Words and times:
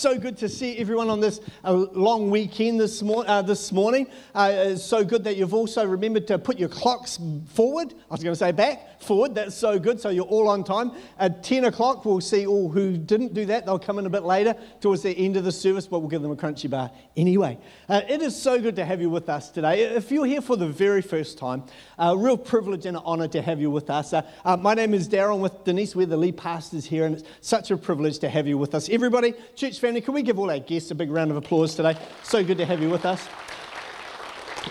so 0.00 0.18
good 0.18 0.38
to 0.38 0.48
see 0.48 0.78
everyone 0.78 1.10
on 1.10 1.20
this 1.20 1.40
uh, 1.62 1.72
long 1.72 2.30
weekend 2.30 2.80
this, 2.80 3.02
mor- 3.02 3.28
uh, 3.28 3.42
this 3.42 3.70
morning. 3.70 4.06
Uh, 4.34 4.50
it's 4.54 4.82
so 4.82 5.04
good 5.04 5.24
that 5.24 5.36
you've 5.36 5.52
also 5.52 5.86
remembered 5.86 6.26
to 6.28 6.38
put 6.38 6.58
your 6.58 6.70
clocks 6.70 7.18
forward. 7.48 7.92
I 7.92 8.14
was 8.14 8.22
going 8.22 8.32
to 8.32 8.38
say 8.38 8.50
back, 8.50 9.02
forward. 9.02 9.34
That's 9.34 9.54
so 9.54 9.78
good. 9.78 10.00
So 10.00 10.08
you're 10.08 10.24
all 10.24 10.48
on 10.48 10.64
time. 10.64 10.92
At 11.18 11.42
10 11.42 11.66
o'clock, 11.66 12.04
we'll 12.04 12.20
see 12.20 12.46
all 12.46 12.70
who 12.70 12.96
didn't 12.96 13.34
do 13.34 13.44
that. 13.46 13.66
They'll 13.66 13.78
come 13.78 13.98
in 13.98 14.06
a 14.06 14.10
bit 14.10 14.22
later 14.22 14.54
towards 14.80 15.02
the 15.02 15.10
end 15.10 15.36
of 15.36 15.44
the 15.44 15.52
service, 15.52 15.86
but 15.86 16.00
we'll 16.00 16.08
give 16.08 16.22
them 16.22 16.30
a 16.30 16.36
crunchy 16.36 16.70
bar 16.70 16.90
anyway. 17.16 17.58
Uh, 17.88 18.00
it 18.08 18.22
is 18.22 18.40
so 18.40 18.60
good 18.60 18.76
to 18.76 18.84
have 18.84 19.00
you 19.00 19.10
with 19.10 19.28
us 19.28 19.50
today. 19.50 19.82
If 19.82 20.10
you're 20.10 20.26
here 20.26 20.40
for 20.40 20.56
the 20.56 20.68
very 20.68 21.02
first 21.02 21.36
time, 21.36 21.64
a 21.98 22.16
real 22.16 22.38
privilege 22.38 22.86
and 22.86 22.96
an 22.96 23.02
honor 23.04 23.28
to 23.28 23.42
have 23.42 23.60
you 23.60 23.70
with 23.70 23.90
us. 23.90 24.12
Uh, 24.12 24.22
uh, 24.44 24.56
my 24.56 24.74
name 24.74 24.94
is 24.94 25.08
Darren 25.08 25.40
with 25.40 25.64
Denise. 25.64 25.94
We're 25.94 26.06
the 26.06 26.16
lead 26.16 26.36
pastors 26.36 26.84
here, 26.86 27.04
and 27.04 27.16
it's 27.16 27.28
such 27.40 27.70
a 27.70 27.76
privilege 27.76 28.18
to 28.20 28.28
have 28.28 28.46
you 28.46 28.56
with 28.56 28.74
us. 28.74 28.88
Everybody, 28.88 29.34
church 29.54 29.78
family, 29.78 29.89
can 29.98 30.14
we 30.14 30.22
give 30.22 30.38
all 30.38 30.50
our 30.50 30.58
guests 30.58 30.90
a 30.90 30.94
big 30.94 31.10
round 31.10 31.30
of 31.30 31.36
applause 31.36 31.74
today? 31.74 31.96
So 32.22 32.44
good 32.44 32.58
to 32.58 32.66
have 32.66 32.80
you 32.80 32.90
with 32.90 33.04
us. 33.04 33.26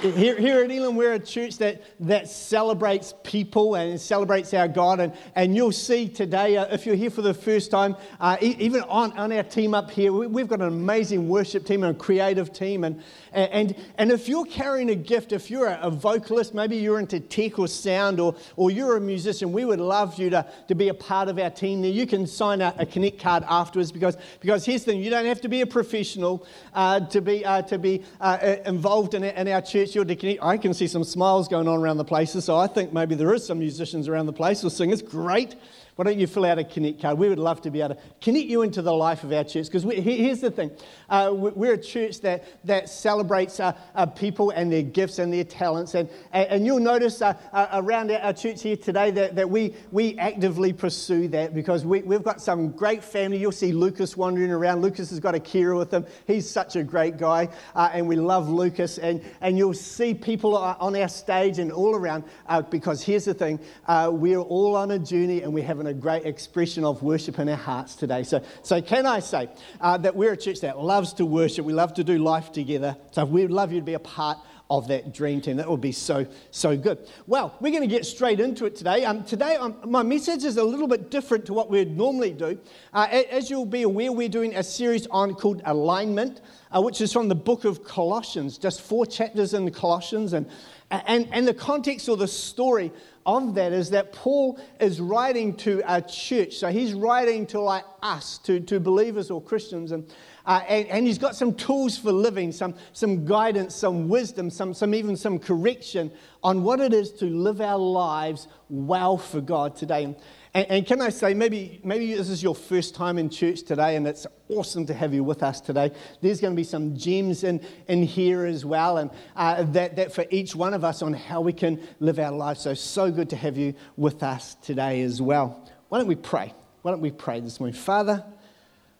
Here, 0.02 0.38
here 0.38 0.64
at 0.64 0.72
Elim, 0.72 0.95
we're 0.95 1.14
a 1.14 1.20
church 1.20 1.58
that, 1.58 1.82
that 2.02 2.30
celebrates 2.30 3.14
people 3.23 3.76
and 3.76 4.00
celebrates 4.00 4.54
our 4.54 4.68
God. 4.68 5.00
And, 5.00 5.14
and 5.36 5.55
you'll 5.55 5.72
see 5.72 6.08
today, 6.08 6.58
uh, 6.58 6.68
if 6.68 6.86
you're 6.86 6.95
here 6.95 7.09
for 7.09 7.23
the 7.23 7.34
first 7.34 7.72
time, 7.72 7.95
uh, 8.20 8.38
even 8.40 8.82
on, 8.84 9.12
on 9.14 9.34
our 9.34 9.44
team 9.44 9.73
up 9.73 9.90
here, 9.90 10.14
we, 10.14 10.42
have 10.42 10.48
got 10.48 10.62
an 10.62 10.68
amazing 10.68 11.28
worship 11.28 11.66
team 11.66 11.84
and 11.84 11.95
a 11.95 12.00
creative 12.00 12.54
team. 12.54 12.84
And, 12.84 13.04
and, 13.32 13.76
and 13.98 14.12
if 14.12 14.28
you're 14.28 14.46
carrying 14.46 14.90
a 14.90 14.96
gift, 14.96 15.32
if 15.32 15.50
you're 15.52 15.68
a, 15.68 15.90
vocalist, 15.90 16.54
maybe 16.54 16.78
you're 16.78 17.00
into 17.00 17.20
tech 17.20 17.60
or 17.60 17.68
sound, 17.68 18.20
or, 18.20 18.36
or 18.56 18.72
you're 18.72 18.98
a 18.98 19.02
musician, 19.02 19.52
we 19.52 19.66
would 19.66 19.80
love 19.80 20.18
you 20.18 20.30
to, 20.30 20.46
to 20.68 20.76
be 20.76 20.90
a 20.90 20.94
part 20.94 21.28
of 21.28 21.38
our 21.40 21.50
team 21.50 21.82
there. 21.82 21.92
You 21.92 22.08
can 22.08 22.26
sign 22.26 22.62
a, 22.62 22.73
a 22.78 22.86
Connect 22.86 23.20
card 23.20 23.44
afterwards 23.48 23.92
because, 23.92 24.18
because 24.40 24.66
here's 24.66 24.84
the 24.84 24.92
thing 24.92 25.04
you 25.04 25.10
don't 25.10 25.26
have 25.26 25.42
to 25.42 25.50
be 25.50 25.62
a 25.62 25.68
professional 25.68 26.46
uh, 26.73 27.02
to 27.02 27.22
be, 27.22 27.44
uh, 27.46 27.62
to 27.64 27.78
be 27.78 28.04
uh, 28.22 28.56
involved 28.66 29.14
in, 29.14 29.23
in 29.23 29.48
our 29.48 29.62
church 29.62 29.96
you're 29.96 30.06
to 30.06 30.20
I 30.42 30.58
can 30.58 30.73
see 30.73 30.88
some 30.88 31.03
smiles 31.03 31.48
going 31.48 31.68
on 31.68 31.80
around 31.80 31.98
the 31.98 32.06
places, 32.06 32.46
so 32.46 32.58
I 32.58 32.68
think 32.68 32.94
maybe 32.94 33.16
there 33.16 33.34
is 33.34 33.46
some 33.46 33.59
musicians 33.59 34.08
around 34.08 34.25
the 34.25 34.34
place 34.34 34.64
or 34.64 34.70
singers. 34.70 35.02
Great. 35.02 35.56
Why 36.00 36.05
don't 36.05 36.17
you 36.17 36.28
fill 36.28 36.45
out 36.45 36.58
a 36.58 36.64
Connect 36.64 37.02
card? 37.02 37.17
We 37.17 37.28
would 37.28 37.39
love 37.39 37.61
to 37.64 37.72
be 37.72 37.81
able 37.81 37.95
to 37.95 38.02
connect 38.22 38.45
you 38.45 38.61
into 38.61 38.81
the 38.81 38.94
life 38.94 39.25
of 39.25 39.33
our 39.33 39.44
church. 39.44 39.66
Because 39.66 39.83
here's 39.83 40.39
the 40.39 40.50
thing 40.50 40.72
uh, 41.09 41.33
we're 41.36 41.73
a 41.73 41.78
church 41.78 42.22
that, 42.22 42.45
that 42.64 42.88
celebrates 42.88 43.59
uh, 43.59 43.73
uh, 43.95 44.06
people 44.06 44.52
and 44.52 44.72
their 44.72 44.81
gifts 44.81 45.19
and 45.19 45.33
their 45.33 45.44
talents. 45.44 45.95
And, 45.95 46.08
and 46.31 46.66
you'll 46.66 46.80
notice 46.80 47.22
uh, 47.22 47.33
uh, 47.52 47.67
around 47.73 48.11
our 48.11 48.31
church 48.31 48.61
here 48.61 48.78
today 48.78 49.11
that, 49.11 49.36
that 49.36 49.50
we, 49.50 49.75
we 49.91 50.17
actively 50.17 50.72
pursue 50.72 51.28
that 51.28 51.53
because 51.53 51.86
we, 51.86 52.02
we've 52.03 52.23
got 52.23 52.41
some 52.41 52.72
great 52.72 53.03
family. 53.03 53.38
You'll 53.38 53.52
see 53.52 53.73
Lucas 53.73 54.16
wandering 54.16 54.52
around. 54.52 54.81
Lucas 54.81 55.09
has 55.09 55.19
got 55.19 55.36
a 55.36 55.39
Kira 55.39 55.78
with 55.78 55.94
him. 55.94 56.06
He's 56.25 56.50
such 56.50 56.78
a 56.78 56.84
great 56.84 57.17
guy, 57.17 57.50
uh, 57.75 57.89
and 57.91 58.08
we 58.08 58.16
love 58.16 58.47
Lucas. 58.47 59.00
And, 59.00 59.22
and 59.41 59.58
you'll 59.58 59.73
see 59.73 60.13
people 60.13 60.56
on 60.56 60.95
our 60.95 61.09
stage 61.09 61.59
and 61.59 61.73
all 61.73 61.94
around 61.94 62.23
because 62.69 63.03
here's 63.03 63.25
the 63.25 63.34
thing 63.34 63.59
we're 63.89 64.39
all 64.39 64.78
on 64.78 64.91
a 64.91 65.00
journey 65.00 65.41
and 65.41 65.53
we 65.53 65.61
have 65.61 65.81
an 65.81 65.89
a 65.90 65.94
great 65.94 66.26
expression 66.26 66.86
of 66.86 67.02
worship 67.04 67.40
in 67.40 67.50
our 67.50 67.56
hearts 67.56 67.95
today. 67.95 68.23
So, 68.23 68.42
so 68.62 68.82
can 68.82 69.06
I 69.06 69.20
say 69.20 69.50
uh, 69.82 69.98
that 69.98 70.16
we're 70.16 70.34
a 70.34 70.38
church 70.38 70.62
that 70.62 70.80
loves 70.80 71.14
to 71.14 71.26
worship? 71.26 71.66
We 71.66 71.73
love 71.73 71.96
to 71.96 72.04
do 72.04 72.20
life 72.20 72.52
together. 72.52 72.96
So 73.12 73.26
we'd 73.26 73.50
love 73.50 73.72
you 73.72 73.80
to 73.80 73.86
be 73.86 73.96
a 73.96 74.00
part 74.00 74.38
of 74.70 74.88
that 74.88 75.12
dream 75.12 75.42
team. 75.42 75.58
That 75.58 75.68
would 75.68 75.81
be 75.81 75.92
so, 75.92 76.28
so 76.52 76.78
good. 76.78 77.00
Well, 77.26 77.56
we're 77.59 77.72
going 77.72 77.81
to 77.81 77.88
get 77.88 78.06
straight 78.06 78.40
into 78.40 78.66
it 78.66 78.76
today. 78.76 79.04
Um, 79.04 79.23
today, 79.23 79.56
um, 79.56 79.78
my 79.84 80.04
message 80.04 80.44
is 80.44 80.58
a 80.58 80.64
little 80.64 80.88
bit 80.88 81.09
different 81.09 81.48
to 81.48 81.54
what 81.54 81.72
we'd 81.72 81.98
normally 81.98 82.34
do. 82.34 82.59
Uh, 82.94 83.08
as 83.09 83.50
you'll 83.50 83.66
be 83.66 83.81
aware, 83.81 84.12
we're 84.12 84.30
doing 84.30 84.56
a 84.56 84.64
series 84.64 85.08
on 85.08 85.34
called 85.34 85.64
Alignment, 85.66 86.42
uh, 86.72 86.81
which 86.84 87.02
is 87.02 87.12
from 87.12 87.30
the 87.30 87.36
book 87.36 87.66
of 87.66 87.84
Colossians, 87.84 88.59
just 88.59 88.81
four 88.81 89.08
chapters 89.08 89.56
in 89.56 89.72
Colossians. 89.72 90.34
And, 90.34 90.48
and, 90.92 91.28
and 91.32 91.48
the 91.48 91.54
context 91.54 92.09
or 92.09 92.18
the 92.18 92.28
story 92.28 92.92
of 93.25 93.53
that 93.56 93.74
is 93.74 93.91
that 93.91 94.12
Paul 94.12 94.59
is 94.80 95.00
writing 95.00 95.56
to 95.58 95.84
a 95.88 96.02
church. 96.02 96.56
So 96.56 96.69
he's 96.69 96.94
writing 96.94 97.46
to 97.47 97.59
like 97.59 97.84
us, 98.02 98.40
to, 98.40 98.59
to 98.62 98.80
believers 98.80 99.30
or 99.30 99.40
Christians. 99.41 99.91
And, 99.91 100.12
uh, 100.46 100.62
and, 100.68 100.88
and, 100.88 101.06
he's 101.06 101.19
got 101.19 101.36
some 101.36 101.53
tools 101.53 101.96
for 101.96 102.12
living, 102.12 102.52
some, 102.52 102.74
some 102.94 103.25
guidance, 103.25 103.75
some 103.75 104.09
wisdom, 104.09 104.50
some, 104.50 104.74
some 104.74 104.96
even 104.96 105.16
some 105.16 105.38
correction 105.38 106.12
on 106.44 106.63
what 106.63 106.80
it 106.80 106.92
is 106.92 107.12
to 107.13 107.25
live 107.25 107.62
our 107.62 107.78
lives 107.78 108.47
well 108.69 109.18
for 109.18 109.42
God 109.42 109.75
today. 109.75 110.16
And, 110.52 110.66
and, 110.72 110.86
can 110.88 111.00
I 111.00 111.10
say, 111.10 111.36
maybe, 111.36 111.80
maybe 111.84 112.12
this 112.16 112.28
is 112.28 112.42
your 112.42 112.56
first 112.56 112.96
time 112.96 113.20
in 113.20 113.30
church 113.30 113.62
today, 113.62 113.96
and 113.96 114.08
it's 114.08 114.26
awesome 114.48 114.88
to 114.88 114.96
have 114.96 115.14
you 115.14 115.24
with 115.24 115.44
us 115.44 115.62
today. 115.62 115.92
There's 116.22 116.42
going 116.42 116.54
to 116.54 116.58
be 116.58 116.64
some 116.64 116.98
gems 116.98 117.44
in, 117.44 117.64
in 117.88 118.02
here 118.02 118.46
as 118.46 118.66
well, 118.66 118.98
and 118.98 119.12
uh, 119.36 119.62
that, 119.64 119.98
that 119.98 120.12
for 120.12 120.26
each 120.32 120.56
one 120.56 120.74
of 120.74 120.84
us 120.84 121.04
on 121.04 121.14
how 121.14 121.42
we 121.42 121.54
can 121.54 121.80
live 122.00 122.18
our 122.18 122.32
lives. 122.32 122.62
So, 122.62 122.74
so 122.74 123.12
good 123.12 123.30
to 123.30 123.36
have 123.36 123.58
you 123.58 123.76
with 123.96 124.24
us 124.24 124.56
today 124.56 125.02
as 125.04 125.22
well. 125.22 125.70
Why 125.90 126.00
don't 126.00 126.08
we 126.08 126.16
pray? 126.16 126.52
Why 126.81 126.92
don't 126.92 127.02
we 127.02 127.12
pray 127.12 127.42
this 127.42 127.60
morning? 127.60 127.80
Father, 127.80 128.24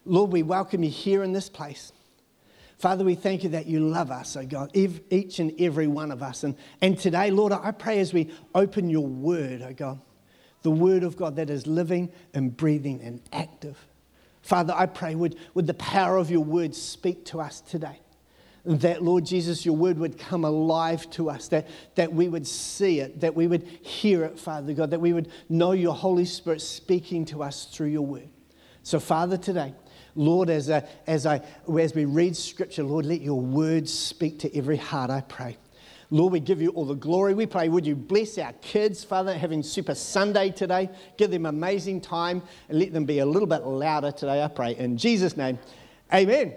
Lord, 0.06 0.32
we 0.32 0.44
welcome 0.44 0.84
you 0.84 0.92
here 0.92 1.24
in 1.24 1.34
this 1.34 1.50
place. 1.50 1.92
Father, 2.78 3.04
we 3.04 3.16
thank 3.16 3.44
you 3.44 3.50
that 3.50 3.66
you 3.66 3.80
love 3.80 4.12
us, 4.12 4.38
oh 4.38 4.46
God, 4.46 4.70
each 4.76 5.40
and 5.40 5.60
every 5.60 5.88
one 5.88 6.12
of 6.12 6.22
us. 6.22 6.44
And, 6.44 6.56
and 6.80 6.98
today, 6.98 7.32
Lord, 7.32 7.54
I 7.54 7.72
pray 7.72 8.00
as 8.00 8.14
we 8.14 8.30
open 8.54 8.92
your 8.92 9.08
word, 9.08 9.64
oh 9.64 9.74
God 9.74 10.00
the 10.62 10.72
Word 10.72 11.04
of 11.04 11.16
God 11.18 11.36
that 11.38 11.50
is 11.50 11.68
living 11.68 12.12
and 12.34 12.56
breathing 12.56 13.02
and 13.02 13.22
active. 13.32 13.78
Father, 14.42 14.74
I 14.76 14.86
pray, 14.86 15.16
would, 15.16 15.36
would 15.54 15.68
the 15.68 15.74
power 15.74 16.18
of 16.18 16.32
your 16.32 16.44
Word 16.44 16.74
speak 16.76 17.26
to 17.26 17.40
us 17.40 17.62
today? 17.62 18.00
That, 18.66 19.02
Lord 19.02 19.26
Jesus, 19.26 19.66
your 19.66 19.76
Word 19.76 19.98
would 20.00 20.18
come 20.18 20.44
alive 20.44 21.10
to 21.12 21.30
us, 21.30 21.48
that, 21.50 21.68
that 21.96 22.14
we 22.14 22.28
would 22.28 22.46
see 22.46 23.00
it, 23.00 23.22
that 23.22 23.36
we 23.36 23.48
would 23.48 23.64
hear 23.64 24.24
it, 24.26 24.40
Father 24.40 24.74
God, 24.74 24.92
that 24.92 25.00
we 25.00 25.14
would 25.14 25.30
know 25.48 25.72
your 25.72 25.96
Holy 25.96 26.26
Spirit 26.26 26.62
speaking 26.62 27.26
to 27.26 27.42
us 27.42 27.66
through 27.66 27.88
your 27.88 28.06
Word. 28.06 28.30
So, 28.84 29.00
Father, 29.00 29.38
today, 29.38 29.74
Lord, 30.16 30.50
as, 30.50 30.70
I, 30.70 30.84
as, 31.08 31.26
I, 31.26 31.42
as 31.80 31.94
we 31.94 32.06
read 32.06 32.36
Scripture, 32.36 32.84
Lord, 32.84 33.06
let 33.06 33.22
your 33.22 33.40
Word 33.40 33.88
speak 33.88 34.40
to 34.40 34.58
every 34.58 34.78
heart, 34.78 35.10
I 35.10 35.22
pray. 35.22 35.58
Lord, 36.12 36.34
we 36.34 36.40
give 36.40 36.60
you 36.60 36.70
all 36.72 36.86
the 36.86 36.96
glory. 36.96 37.36
We 37.36 37.46
pray, 37.46 37.70
would 37.70 37.86
you 37.86 37.96
bless 37.96 38.40
our 38.40 38.54
kids, 38.54 39.04
Father, 39.04 39.38
having 39.38 39.62
Super 39.62 39.94
Sunday 39.94 40.50
today. 40.50 40.90
Give 41.18 41.30
them 41.30 41.46
amazing 41.46 42.02
time 42.02 42.42
and 42.68 42.80
let 42.80 42.94
them 42.94 43.06
be 43.06 43.20
a 43.20 43.26
little 43.26 43.48
bit 43.48 43.64
louder 43.64 44.12
today, 44.12 44.44
I 44.44 44.48
pray. 44.48 44.76
In 44.76 44.98
Jesus' 44.98 45.38
name, 45.38 45.60
amen. 46.12 46.56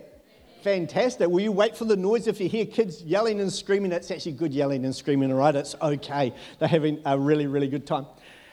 Fantastic. 0.62 1.28
Will 1.28 1.40
you 1.40 1.52
wait 1.52 1.76
for 1.76 1.84
the 1.84 1.96
noise 1.96 2.28
if 2.28 2.40
you 2.40 2.48
hear 2.48 2.64
kids 2.64 3.02
yelling 3.02 3.40
and 3.40 3.52
screaming? 3.52 3.92
It's 3.92 4.10
actually 4.10 4.32
good 4.32 4.54
yelling 4.54 4.84
and 4.84 4.94
screaming, 4.94 5.32
all 5.32 5.38
right? 5.38 5.54
It's 5.56 5.74
okay. 5.82 6.32
They're 6.58 6.68
having 6.68 7.02
a 7.04 7.18
really, 7.18 7.46
really 7.46 7.68
good 7.68 7.84
time. 7.84 8.06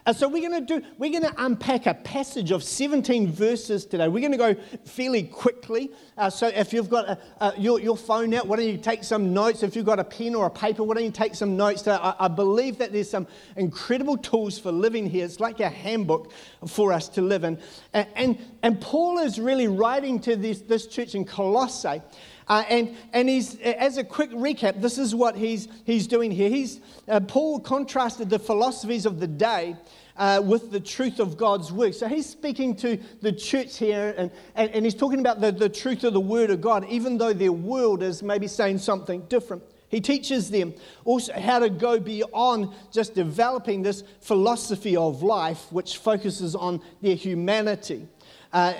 And 0.06 0.16
so 0.16 0.28
we're 0.28 0.48
going 0.48 0.66
to 0.66 0.80
do, 0.80 0.86
we're 0.98 1.12
going 1.12 1.32
to 1.32 1.44
unpack 1.44 1.86
a 1.86 1.94
passage 1.94 2.52
of 2.52 2.64
17 2.64 3.32
verses 3.32 3.86
today. 3.86 4.08
We're 4.08 4.22
going 4.22 4.32
to 4.32 4.38
go 4.38 4.56
fairly 4.86 5.24
quickly. 5.24 5.92
Uh, 6.18 6.30
so 6.30 6.48
if 6.48 6.74
you've 6.74 6.90
got 6.90 7.20
a, 7.40 7.54
your, 7.58 7.80
your 7.80 7.98
phone 7.98 8.34
out, 8.34 8.48
why 8.48 8.58
don't 8.58 8.68
you 8.68 8.78
take 8.78 9.04
some 9.04 9.34
notes? 9.34 9.64
If 9.64 9.76
you've 9.76 9.86
got 9.86 10.00
a 10.00 10.04
pen 10.04 10.36
or 10.36 10.46
a 10.46 10.50
paper, 10.50 10.84
why 10.84 10.96
don't 10.96 11.04
you 11.04 11.12
take 11.12 11.36
some 11.36 11.58
notes? 11.58 11.88
I, 11.88 12.16
I 12.20 12.28
believe 12.28 12.78
that 12.80 12.92
there's 12.92 13.09
some 13.09 13.28
incredible 13.56 14.18
tools 14.18 14.58
for 14.58 14.72
living 14.72 15.09
here. 15.09 15.26
It's 15.26 15.40
like 15.40 15.59
a 15.59 15.70
handbook 15.70 16.32
for 16.68 16.94
us 16.94 17.09
to 17.09 17.22
live 17.22 17.44
in. 17.44 17.59
And, 17.94 18.08
and, 18.16 18.38
and 18.64 18.82
Paul 18.82 19.20
is 19.20 19.40
really 19.40 19.68
writing 19.68 20.20
to 20.22 20.36
this, 20.36 20.62
this 20.62 20.88
church 20.88 21.16
in 21.16 21.26
Colossae. 21.26 22.02
Uh, 22.50 22.64
and 22.68 22.98
and 23.14 23.30
he's, 23.30 23.60
as 23.62 23.98
a 23.98 24.04
quick 24.04 24.32
recap, 24.32 24.82
this 24.82 24.98
is 24.98 25.14
what 25.14 25.36
he's, 25.36 25.68
he's 25.86 26.08
doing 26.08 26.32
here. 26.32 26.50
He's, 26.50 26.80
uh, 27.08 27.20
Paul 27.20 27.60
contrasted 27.60 28.30
the 28.30 28.40
philosophies 28.40 29.06
of 29.06 29.20
the 29.20 29.28
day 29.28 29.76
uh, 30.18 30.42
with 30.44 30.72
the 30.72 30.80
truth 30.80 31.20
of 31.20 31.38
God's 31.38 31.72
word. 31.72 31.94
So 31.94 32.08
he's 32.08 32.28
speaking 32.28 32.76
to 32.78 32.98
the 33.22 33.32
church 33.32 33.78
here 33.78 34.16
and, 34.18 34.32
and, 34.56 34.72
and 34.72 34.84
he's 34.84 34.96
talking 34.96 35.20
about 35.20 35.42
the, 35.42 35.52
the 35.52 35.70
truth 35.70 36.04
of 36.04 36.14
the 36.14 36.20
word 36.20 36.50
of 36.50 36.59
God, 36.59 36.86
even 36.90 37.18
though 37.20 37.34
their 37.34 37.53
world 37.53 38.02
is 38.02 38.23
maybe 38.23 38.47
saying 38.47 38.79
something 38.79 39.22
different. 39.29 39.64
He 39.90 40.02
teaches 40.02 40.52
them 40.52 40.73
also 41.06 41.34
how 41.34 41.59
to 41.59 41.70
go 41.70 42.00
beyond 42.00 42.70
just 42.91 43.16
developing 43.16 43.82
this 43.82 44.03
philosophy 44.22 44.96
of 44.96 45.23
life, 45.23 45.72
which 45.72 45.97
focuses 45.97 46.56
on 46.56 46.82
their 47.02 47.16
humanity, 47.16 48.08
uh, 48.53 48.73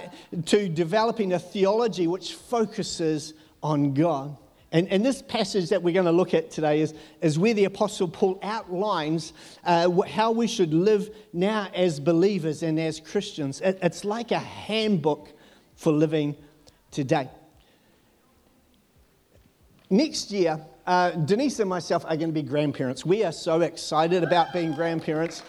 to 0.46 0.70
developing 0.70 1.34
a 1.34 1.40
theology 1.40 2.06
which 2.08 2.34
focuses 2.34 3.34
on 3.62 3.94
God. 3.94 4.38
And, 4.72 4.88
and 4.90 5.04
this 5.04 5.22
passage 5.24 5.70
that 5.70 5.82
we're 5.82 5.94
going 5.94 6.06
to 6.06 6.12
look 6.12 6.34
at 6.34 6.52
today 6.52 6.82
is, 6.82 6.94
is 7.22 7.40
where 7.40 7.56
the 7.56 7.66
Apostle 7.66 8.08
Paul 8.08 8.40
outlines 8.44 9.34
uh, 9.64 9.90
how 10.02 10.32
we 10.32 10.46
should 10.46 10.74
live 10.74 11.10
now 11.34 11.70
as 11.74 12.00
believers 12.00 12.62
and 12.62 12.80
as 12.80 13.00
Christians. 13.00 13.62
It, 13.62 13.80
it's 13.82 14.06
like 14.06 14.32
a 14.32 14.40
handbook 14.40 15.30
for 15.76 15.92
living 15.92 16.36
today. 16.92 17.30
Next 19.90 20.32
year, 20.32 20.64
uh, 20.86 21.12
Denise 21.12 21.60
and 21.60 21.70
myself 21.70 22.06
are 22.06 22.16
going 22.16 22.30
to 22.30 22.34
be 22.34 22.44
grandparents. 22.44 23.04
We 23.04 23.24
are 23.24 23.32
so 23.32 23.62
excited 23.62 24.24
about 24.24 24.54
being 24.54 24.74
grandparents. 24.74 25.42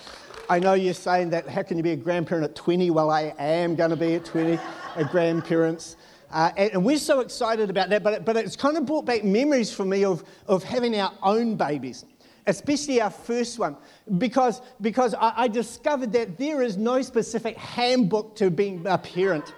I 0.49 0.59
know 0.59 0.73
you're 0.73 0.95
saying 0.95 1.31
that, 1.31 1.47
how 1.47 1.63
can 1.63 1.77
you 1.77 1.83
be 1.83 1.93
a 1.93 1.97
grandparent 1.97 2.45
at 2.45 2.57
20? 2.57 2.91
Well, 2.91 3.11
I 3.11 3.35
am 3.39 3.77
going 3.77 3.91
to 3.91 3.97
be 3.97 4.15
at 4.15 4.25
20, 4.25 4.59
a 4.97 5.05
grandparents. 5.05 5.97
Uh, 6.31 6.53
and, 6.57 6.73
and, 6.73 6.85
we're 6.85 6.97
so 6.97 7.21
excited 7.21 7.71
about 7.71 7.89
that, 7.89 8.05
but, 8.05 8.25
but 8.25 8.37
it's 8.37 8.55
kind 8.55 8.77
of 8.77 8.87
brought 8.87 9.05
back 9.05 9.25
memories 9.25 9.73
for 9.73 9.85
me 9.85 10.05
of, 10.05 10.23
of 10.47 10.63
having 10.63 10.99
our 10.99 11.13
own 11.25 11.57
babies, 11.57 12.05
especially 12.47 13.01
our 13.01 13.11
first 13.11 13.59
one, 13.59 13.77
because, 14.19 14.63
because 14.81 15.13
I, 15.15 15.33
I 15.37 15.49
discovered 15.49 16.13
that 16.13 16.39
there 16.39 16.63
is 16.63 16.77
no 16.77 17.03
specific 17.03 17.57
handbook 17.57 18.37
to 18.37 18.49
being 18.49 18.87
a 18.87 18.97
parent. 18.97 19.53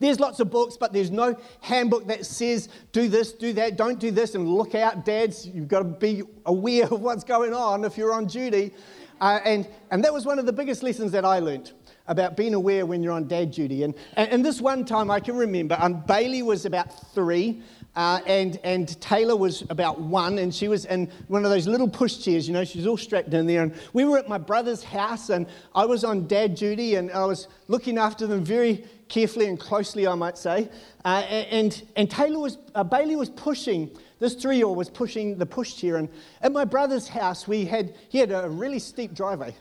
There's 0.00 0.20
lots 0.20 0.38
of 0.40 0.50
books, 0.50 0.76
but 0.76 0.92
there's 0.92 1.10
no 1.10 1.34
handbook 1.60 2.08
that 2.08 2.26
says 2.26 2.68
do 2.92 3.08
this, 3.08 3.32
do 3.32 3.54
that, 3.54 3.76
don't 3.76 3.98
do 3.98 4.10
this, 4.10 4.34
and 4.34 4.46
look 4.46 4.74
out, 4.74 5.06
dads. 5.06 5.46
You've 5.46 5.68
got 5.68 5.78
to 5.78 5.84
be 5.84 6.24
aware 6.44 6.84
of 6.84 7.00
what's 7.00 7.24
going 7.24 7.54
on 7.54 7.84
if 7.84 7.96
you're 7.96 8.12
on 8.12 8.26
duty. 8.26 8.72
Uh, 9.18 9.38
and, 9.44 9.66
and 9.90 10.04
that 10.04 10.12
was 10.12 10.26
one 10.26 10.38
of 10.38 10.44
the 10.44 10.52
biggest 10.52 10.82
lessons 10.82 11.12
that 11.12 11.24
I 11.24 11.38
learned 11.38 11.72
about 12.06 12.36
being 12.36 12.54
aware 12.54 12.84
when 12.84 13.02
you're 13.02 13.12
on 13.12 13.26
dad 13.26 13.50
duty. 13.50 13.82
And, 13.82 13.94
and, 14.16 14.30
and 14.30 14.44
this 14.44 14.60
one 14.60 14.84
time 14.84 15.10
I 15.10 15.20
can 15.20 15.36
remember, 15.36 15.76
um, 15.80 16.04
Bailey 16.06 16.42
was 16.42 16.66
about 16.66 17.14
three. 17.14 17.62
Uh, 17.96 18.20
and, 18.26 18.58
and 18.64 19.00
Taylor 19.00 19.36
was 19.36 19.62
about 19.70 20.00
one, 20.00 20.38
and 20.38 20.52
she 20.52 20.66
was 20.66 20.84
in 20.86 21.08
one 21.28 21.44
of 21.44 21.50
those 21.50 21.68
little 21.68 21.88
push 21.88 22.18
chairs, 22.18 22.48
you 22.48 22.52
know, 22.52 22.64
she 22.64 22.78
was 22.78 22.88
all 22.88 22.96
strapped 22.96 23.32
in 23.32 23.46
there. 23.46 23.62
And 23.62 23.72
we 23.92 24.04
were 24.04 24.18
at 24.18 24.28
my 24.28 24.38
brother's 24.38 24.82
house, 24.82 25.30
and 25.30 25.46
I 25.76 25.86
was 25.86 26.02
on 26.02 26.26
dad 26.26 26.56
duty, 26.56 26.96
and 26.96 27.12
I 27.12 27.24
was 27.24 27.46
looking 27.68 27.96
after 27.96 28.26
them 28.26 28.44
very 28.44 28.84
carefully 29.08 29.46
and 29.46 29.60
closely, 29.60 30.08
I 30.08 30.16
might 30.16 30.36
say. 30.36 30.68
Uh, 31.04 31.22
and, 31.28 31.82
and 31.94 32.10
Taylor 32.10 32.40
was, 32.40 32.58
uh, 32.74 32.82
Bailey 32.82 33.14
was 33.14 33.30
pushing, 33.30 33.96
this 34.18 34.34
three 34.34 34.56
year 34.56 34.66
old 34.66 34.76
was 34.76 34.90
pushing 34.90 35.38
the 35.38 35.46
push 35.46 35.76
chair. 35.76 35.96
And 35.96 36.08
at 36.42 36.50
my 36.50 36.64
brother's 36.64 37.06
house, 37.06 37.46
we 37.46 37.64
had, 37.64 37.94
he 38.08 38.18
had 38.18 38.32
a 38.32 38.48
really 38.48 38.80
steep 38.80 39.14
driveway. 39.14 39.54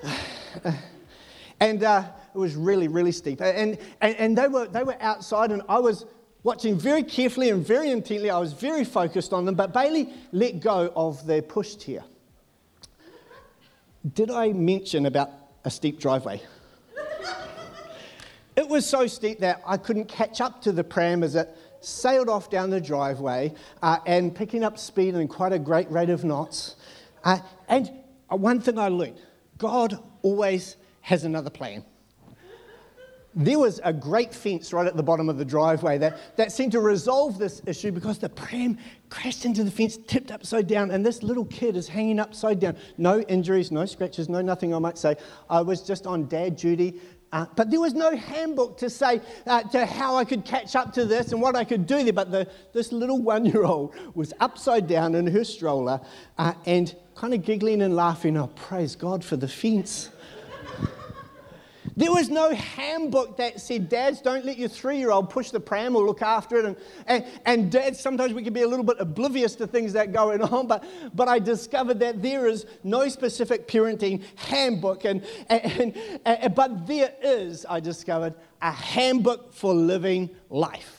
and 1.60 1.82
uh, 1.82 2.04
it 2.34 2.38
was 2.38 2.54
really, 2.54 2.88
really 2.88 3.12
steep. 3.12 3.40
And, 3.40 3.78
and, 4.00 4.16
and 4.16 4.38
they, 4.38 4.48
were, 4.48 4.66
they 4.66 4.82
were 4.82 4.96
outside, 5.00 5.50
and 5.50 5.62
I 5.68 5.78
was 5.78 6.06
watching 6.42 6.78
very 6.78 7.02
carefully 7.02 7.50
and 7.50 7.66
very 7.66 7.90
intently. 7.90 8.30
I 8.30 8.38
was 8.38 8.52
very 8.52 8.84
focused 8.84 9.32
on 9.32 9.44
them, 9.44 9.54
but 9.54 9.72
Bailey 9.72 10.12
let 10.32 10.60
go 10.60 10.92
of 10.94 11.26
their 11.26 11.42
push 11.42 11.76
chair. 11.76 12.04
Did 14.14 14.30
I 14.30 14.52
mention 14.52 15.06
about 15.06 15.30
a 15.64 15.70
steep 15.70 16.00
driveway? 16.00 16.40
it 18.56 18.68
was 18.68 18.86
so 18.86 19.06
steep 19.06 19.40
that 19.40 19.62
I 19.66 19.76
couldn't 19.76 20.06
catch 20.06 20.40
up 20.40 20.62
to 20.62 20.72
the 20.72 20.84
pram 20.84 21.22
as 21.22 21.34
it 21.34 21.56
sailed 21.80 22.28
off 22.28 22.50
down 22.50 22.70
the 22.70 22.80
driveway 22.80 23.54
uh, 23.82 23.98
and 24.06 24.34
picking 24.34 24.64
up 24.64 24.78
speed 24.78 25.14
in 25.14 25.28
quite 25.28 25.52
a 25.52 25.58
great 25.58 25.90
rate 25.90 26.10
of 26.10 26.24
knots. 26.24 26.76
Uh, 27.24 27.38
and 27.68 27.90
one 28.28 28.60
thing 28.60 28.78
I 28.78 28.88
learned 28.88 29.20
God 29.58 29.98
always 30.22 30.76
has 31.00 31.24
another 31.24 31.50
plan. 31.50 31.84
There 33.34 33.58
was 33.58 33.80
a 33.84 33.92
great 33.92 34.34
fence 34.34 34.72
right 34.72 34.86
at 34.86 34.96
the 34.96 35.02
bottom 35.02 35.28
of 35.28 35.38
the 35.38 35.44
driveway 35.44 35.98
that, 35.98 36.36
that 36.36 36.50
seemed 36.50 36.72
to 36.72 36.80
resolve 36.80 37.38
this 37.38 37.62
issue 37.66 37.92
because 37.92 38.18
the 38.18 38.28
pram 38.28 38.78
crashed 39.10 39.44
into 39.44 39.62
the 39.62 39.70
fence, 39.70 39.96
tipped 39.96 40.32
upside 40.32 40.66
down, 40.66 40.90
and 40.90 41.06
this 41.06 41.22
little 41.22 41.44
kid 41.44 41.76
is 41.76 41.86
hanging 41.86 42.18
upside 42.18 42.58
down. 42.58 42.76
No 42.96 43.20
injuries, 43.20 43.70
no 43.70 43.86
scratches, 43.86 44.28
no 44.28 44.40
nothing, 44.40 44.74
I 44.74 44.78
might 44.78 44.98
say. 44.98 45.16
I 45.48 45.60
was 45.60 45.82
just 45.82 46.06
on 46.06 46.26
dad 46.26 46.56
duty. 46.56 47.00
Uh, 47.30 47.46
but 47.56 47.70
there 47.70 47.80
was 47.80 47.92
no 47.92 48.16
handbook 48.16 48.78
to 48.78 48.88
say 48.88 49.20
uh, 49.46 49.62
to 49.62 49.84
how 49.84 50.16
I 50.16 50.24
could 50.24 50.44
catch 50.44 50.74
up 50.74 50.94
to 50.94 51.04
this 51.04 51.32
and 51.32 51.42
what 51.42 51.54
I 51.54 51.64
could 51.64 51.86
do 51.86 52.02
there. 52.02 52.12
But 52.12 52.30
the, 52.30 52.48
this 52.72 52.90
little 52.90 53.20
one 53.20 53.44
year 53.44 53.64
old 53.64 53.94
was 54.14 54.32
upside 54.40 54.88
down 54.88 55.14
in 55.14 55.26
her 55.26 55.44
stroller 55.44 56.00
uh, 56.38 56.54
and 56.64 56.96
kind 57.14 57.34
of 57.34 57.44
giggling 57.44 57.82
and 57.82 57.94
laughing. 57.94 58.36
Oh, 58.36 58.46
praise 58.48 58.96
God 58.96 59.22
for 59.22 59.36
the 59.36 59.48
fence. 59.48 60.10
There 61.98 62.12
was 62.12 62.28
no 62.28 62.54
handbook 62.54 63.38
that 63.38 63.60
said, 63.60 63.88
Dads, 63.88 64.20
don't 64.20 64.44
let 64.44 64.56
your 64.56 64.68
three 64.68 64.98
year 64.98 65.10
old 65.10 65.30
push 65.30 65.50
the 65.50 65.58
pram 65.58 65.96
or 65.96 66.06
look 66.06 66.22
after 66.22 66.56
it. 66.58 66.64
And, 66.64 66.76
and, 67.08 67.24
and, 67.44 67.72
dads, 67.72 67.98
sometimes 67.98 68.32
we 68.32 68.44
can 68.44 68.52
be 68.52 68.62
a 68.62 68.68
little 68.68 68.84
bit 68.84 68.98
oblivious 69.00 69.56
to 69.56 69.66
things 69.66 69.94
that 69.94 70.08
are 70.08 70.12
going 70.12 70.40
on, 70.54 70.68
but, 70.68 70.84
but 71.12 71.26
I 71.26 71.40
discovered 71.40 71.98
that 71.98 72.22
there 72.22 72.46
is 72.46 72.66
no 72.84 73.08
specific 73.08 73.66
parenting 73.66 74.22
handbook. 74.36 75.06
And, 75.06 75.26
and, 75.48 75.96
and, 76.24 76.54
but 76.54 76.86
there 76.86 77.14
is, 77.20 77.66
I 77.68 77.80
discovered, 77.80 78.34
a 78.62 78.70
handbook 78.70 79.52
for 79.52 79.74
living 79.74 80.30
life. 80.50 80.97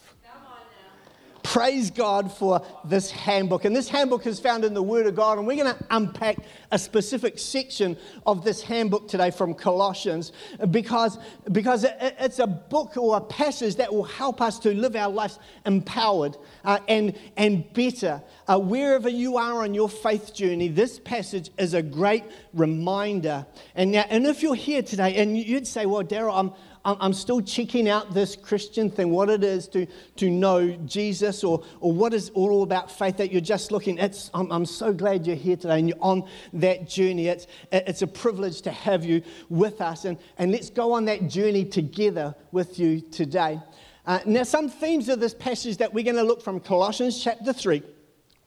Praise 1.44 1.90
God 1.92 2.32
for 2.32 2.62
this 2.84 3.12
handbook. 3.12 3.66
And 3.66 3.76
this 3.76 3.90
handbook 3.90 4.26
is 4.26 4.40
found 4.40 4.66
in 4.66 4.74
the 4.74 4.84
Word 4.84 5.08
of 5.08 5.16
God. 5.16 5.38
And 5.38 5.48
we're 5.48 5.64
going 5.64 5.76
to 5.76 5.86
unpack 5.90 6.38
a 6.72 6.80
specific 6.80 7.40
section 7.40 7.98
of 8.26 8.44
this 8.44 8.62
handbook 8.62 9.08
today 9.08 9.32
from 9.32 9.54
Colossians 9.54 10.32
because, 10.72 11.18
because 11.52 11.86
it's 12.00 12.40
a 12.40 12.48
book 12.48 12.98
or 12.98 13.18
a 13.18 13.22
passage 13.22 13.76
that 13.78 13.94
will 13.94 14.04
help 14.04 14.42
us 14.42 14.60
to 14.60 14.74
live 14.74 14.96
our 14.96 15.10
lives 15.10 15.40
empowered 15.66 16.38
uh, 16.66 16.80
and, 16.88 17.18
and 17.38 17.72
better. 17.74 18.22
Uh, 18.48 18.60
wherever 18.60 19.10
you 19.10 19.38
are 19.38 19.64
on 19.64 19.74
your 19.74 19.90
faith 19.90 20.34
journey, 20.34 20.68
this 20.68 21.00
passage 21.00 21.50
is 21.58 21.74
a 21.74 21.82
great 21.82 22.24
reminder. 22.54 23.46
And, 23.76 23.92
now, 23.92 24.06
and 24.10 24.26
if 24.26 24.44
you're 24.44 24.56
here 24.56 24.82
today 24.82 25.16
and 25.16 25.38
you'd 25.38 25.68
say, 25.68 25.86
Well, 25.86 26.04
Daryl, 26.04 26.38
I'm 26.38 26.54
I'm 27.00 27.14
still 27.14 27.42
checking 27.42 27.90
out 27.90 28.14
this 28.14 28.36
Christian 28.36 28.90
thing, 28.90 29.12
what 29.12 29.30
it 29.30 29.44
is 29.44 29.68
to, 29.70 29.86
to 30.18 30.30
know 30.30 30.72
Jesus 30.86 31.44
or, 31.44 31.64
or 31.80 31.92
what 31.92 32.14
is 32.14 32.30
all 32.32 32.64
about 32.64 32.90
faith 32.90 33.18
that 33.18 33.32
you're 33.32 33.42
just 33.42 33.72
looking. 33.72 33.98
It's, 33.98 34.32
I'm, 34.34 34.52
I'm 34.52 34.66
so 34.66 34.94
glad 34.94 35.28
you're 35.28 35.36
here 35.36 35.56
today 35.58 35.80
and 35.80 35.90
you're 35.90 35.98
on 36.02 36.28
that 36.54 36.88
journey. 36.88 37.28
It's, 37.28 37.48
it's 37.72 38.02
a 38.02 38.08
privilege 38.08 38.62
to 38.62 38.72
have 38.72 39.04
you 39.04 39.22
with 39.50 39.82
us. 39.82 40.06
And, 40.06 40.18
and 40.38 40.52
let's 40.52 40.70
go 40.70 40.94
on 40.94 41.06
that 41.06 41.28
journey 41.28 41.66
together 41.66 42.34
with 42.52 42.80
you 42.80 43.02
today. 43.02 43.60
Uh, 44.06 44.20
now, 44.26 44.44
some 44.44 44.70
themes 44.70 45.10
of 45.10 45.20
this 45.20 45.34
passage 45.34 45.78
that 45.78 45.94
we're 45.94 46.04
going 46.04 46.16
to 46.16 46.24
look 46.24 46.42
from 46.42 46.60
Colossians 46.60 47.22
chapter 47.22 47.54
3. 47.54 47.84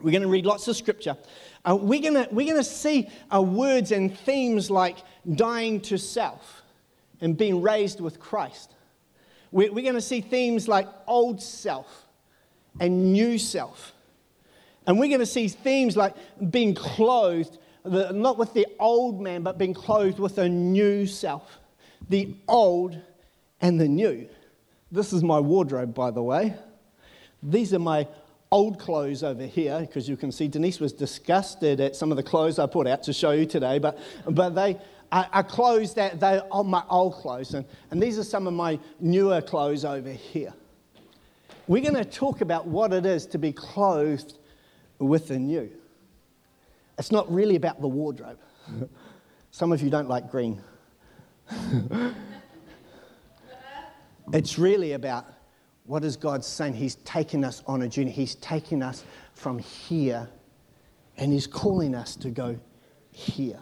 We're 0.01 0.11
going 0.11 0.23
to 0.23 0.29
read 0.29 0.47
lots 0.47 0.67
of 0.67 0.77
scripture. 0.77 1.17
Uh, 1.65 1.77
we're 1.81 2.01
going 2.01 2.15
to, 2.15 2.29
we're 2.33 2.47
going 2.47 2.63
to 2.63 2.69
see 2.69 3.09
uh, 3.33 3.41
words 3.41 3.93
and 3.93 4.17
themes 4.19 4.71
like 4.71 4.97
dying 5.35 5.81
to 5.83 5.99
self 5.99 6.62
and 7.23 7.37
being 7.39 7.63
raised 7.63 8.01
with 8.01 8.21
Christ. 8.21 8.75
We're, 9.51 9.71
going 9.71 9.95
to 9.95 10.01
see 10.01 10.21
themes 10.21 10.69
like 10.69 10.89
old 11.07 11.41
self 11.41 12.07
and 12.81 13.13
new 13.13 13.39
self. 13.39 13.93
And 14.87 14.99
we're 14.99 15.09
going 15.09 15.21
to 15.21 15.27
see 15.27 15.49
themes 15.49 15.97
like 15.97 16.15
being 16.51 16.75
clothed, 16.75 17.59
the, 17.85 18.13
not 18.13 18.39
with 18.39 18.53
the 18.55 18.67
old 18.79 19.21
man, 19.21 19.43
but 19.43 19.59
being 19.59 19.75
clothed 19.75 20.19
with 20.19 20.39
a 20.39 20.49
new 20.49 21.07
self. 21.07 21.59
The 22.09 22.35
old 22.49 22.99
and 23.61 23.81
the 23.81 23.89
new. 23.89 24.29
This 24.91 25.13
is 25.13 25.23
my 25.23 25.39
wardrobe, 25.39 25.95
by 25.95 26.11
the 26.11 26.23
way. 26.23 26.55
These 27.43 27.73
are 27.73 27.79
my 27.79 28.09
old 28.51 28.79
clothes 28.79 29.23
over 29.23 29.47
here, 29.47 29.81
because 29.81 30.09
you 30.09 30.17
can 30.17 30.33
see 30.33 30.49
Denise 30.49 30.81
was 30.81 30.93
disgusted 30.93 31.81
at 31.81 31.97
some 31.97 32.11
of 32.11 32.17
the 32.17 32.23
clothes 32.23 32.59
I 32.59 32.67
put 32.67 32.87
out 32.87 33.03
to 33.05 33.13
show 33.13 33.31
you 33.31 33.47
today, 33.47 33.79
but, 33.79 33.99
but 34.27 34.51
they, 34.55 34.79
are 35.13 35.45
clothes 35.45 35.93
that 35.95 36.19
they're 36.19 36.43
on 36.45 36.49
oh, 36.51 36.63
my 36.65 36.83
old 36.89 37.15
clothes. 37.15 37.53
And, 37.53 37.67
and 37.91 38.03
these 38.03 38.19
are 38.19 38.25
some 38.25 38.47
of 38.47 38.55
my 38.55 38.79
newer 38.99 39.43
clothes 39.43 39.85
over 39.85 40.11
here. 40.11 40.55
We're 41.69 41.83
going 41.83 42.03
to 42.03 42.05
talk 42.05 42.41
about 42.41 42.67
what 42.67 42.95
it 42.95 43.05
is 43.05 43.27
to 43.27 43.39
be 43.39 43.53
clothed 43.53 44.39
with 44.99 45.29
the 45.29 45.39
new. 45.39 45.71
It's 46.99 47.13
not 47.13 47.31
really 47.33 47.57
about 47.57 47.81
the 47.81 47.89
wardrobe. 47.89 48.39
Some 49.51 49.71
of 49.73 49.83
you 49.83 49.91
don't 49.91 50.09
like 50.09 50.31
green. 50.31 50.63
it's 54.33 54.59
really 54.59 54.93
about 54.93 55.27
what 55.85 56.05
is 56.05 56.17
God 56.17 56.45
saying? 56.45 56.75
He's 56.75 56.95
taking 56.97 57.45
us 57.45 57.63
on 57.67 57.83
a 57.83 57.89
journey. 57.89 58.11
He's 58.11 58.37
taking 58.37 58.83
us 58.83 59.05
from 59.35 59.59
here 59.59 60.29
and 61.19 61.33
He's 61.33 61.47
calling 61.47 61.95
us 61.95 62.17
to 62.17 62.31
go 62.31 62.59
here 63.11 63.61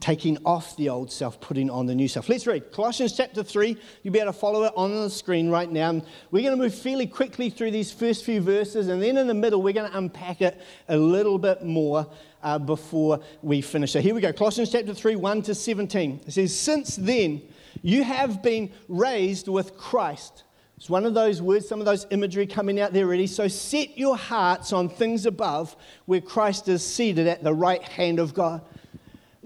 taking 0.00 0.38
off 0.44 0.76
the 0.76 0.88
old 0.88 1.12
self, 1.12 1.40
putting 1.40 1.70
on 1.70 1.86
the 1.86 1.94
new 1.94 2.08
self. 2.08 2.28
Let's 2.28 2.46
read 2.46 2.72
Colossians 2.72 3.12
chapter 3.16 3.42
3. 3.42 3.76
You'll 4.02 4.12
be 4.12 4.18
able 4.18 4.32
to 4.32 4.38
follow 4.38 4.64
it 4.64 4.72
on 4.74 4.90
the 4.92 5.10
screen 5.10 5.50
right 5.50 5.70
now. 5.70 6.02
We're 6.30 6.42
going 6.42 6.56
to 6.56 6.62
move 6.62 6.74
fairly 6.74 7.06
quickly 7.06 7.50
through 7.50 7.70
these 7.70 7.92
first 7.92 8.24
few 8.24 8.40
verses, 8.40 8.88
and 8.88 9.02
then 9.02 9.16
in 9.16 9.26
the 9.26 9.34
middle, 9.34 9.62
we're 9.62 9.74
going 9.74 9.90
to 9.90 9.96
unpack 9.96 10.40
it 10.40 10.60
a 10.88 10.96
little 10.96 11.38
bit 11.38 11.64
more 11.64 12.06
uh, 12.42 12.58
before 12.58 13.20
we 13.42 13.60
finish. 13.60 13.92
So 13.92 14.00
here 14.00 14.14
we 14.14 14.20
go 14.20 14.32
Colossians 14.32 14.72
chapter 14.72 14.94
3, 14.94 15.16
1 15.16 15.42
to 15.42 15.54
17. 15.54 16.22
It 16.26 16.32
says, 16.32 16.58
Since 16.58 16.96
then, 16.96 17.42
you 17.82 18.02
have 18.02 18.42
been 18.42 18.70
raised 18.88 19.48
with 19.48 19.76
Christ. 19.76 20.44
It's 20.76 20.88
one 20.88 21.04
of 21.04 21.12
those 21.12 21.42
words, 21.42 21.68
some 21.68 21.78
of 21.78 21.84
those 21.84 22.06
imagery 22.10 22.46
coming 22.46 22.80
out 22.80 22.94
there 22.94 23.04
already. 23.04 23.26
So 23.26 23.48
set 23.48 23.98
your 23.98 24.16
hearts 24.16 24.72
on 24.72 24.88
things 24.88 25.26
above 25.26 25.76
where 26.06 26.22
Christ 26.22 26.68
is 26.68 26.82
seated 26.82 27.26
at 27.26 27.44
the 27.44 27.52
right 27.52 27.82
hand 27.82 28.18
of 28.18 28.32
God. 28.32 28.62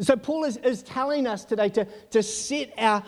So, 0.00 0.16
Paul 0.16 0.42
is, 0.42 0.56
is 0.56 0.82
telling 0.82 1.24
us 1.26 1.44
today 1.44 1.68
to, 1.68 1.84
to 2.10 2.20
set 2.20 2.72
our, 2.78 3.04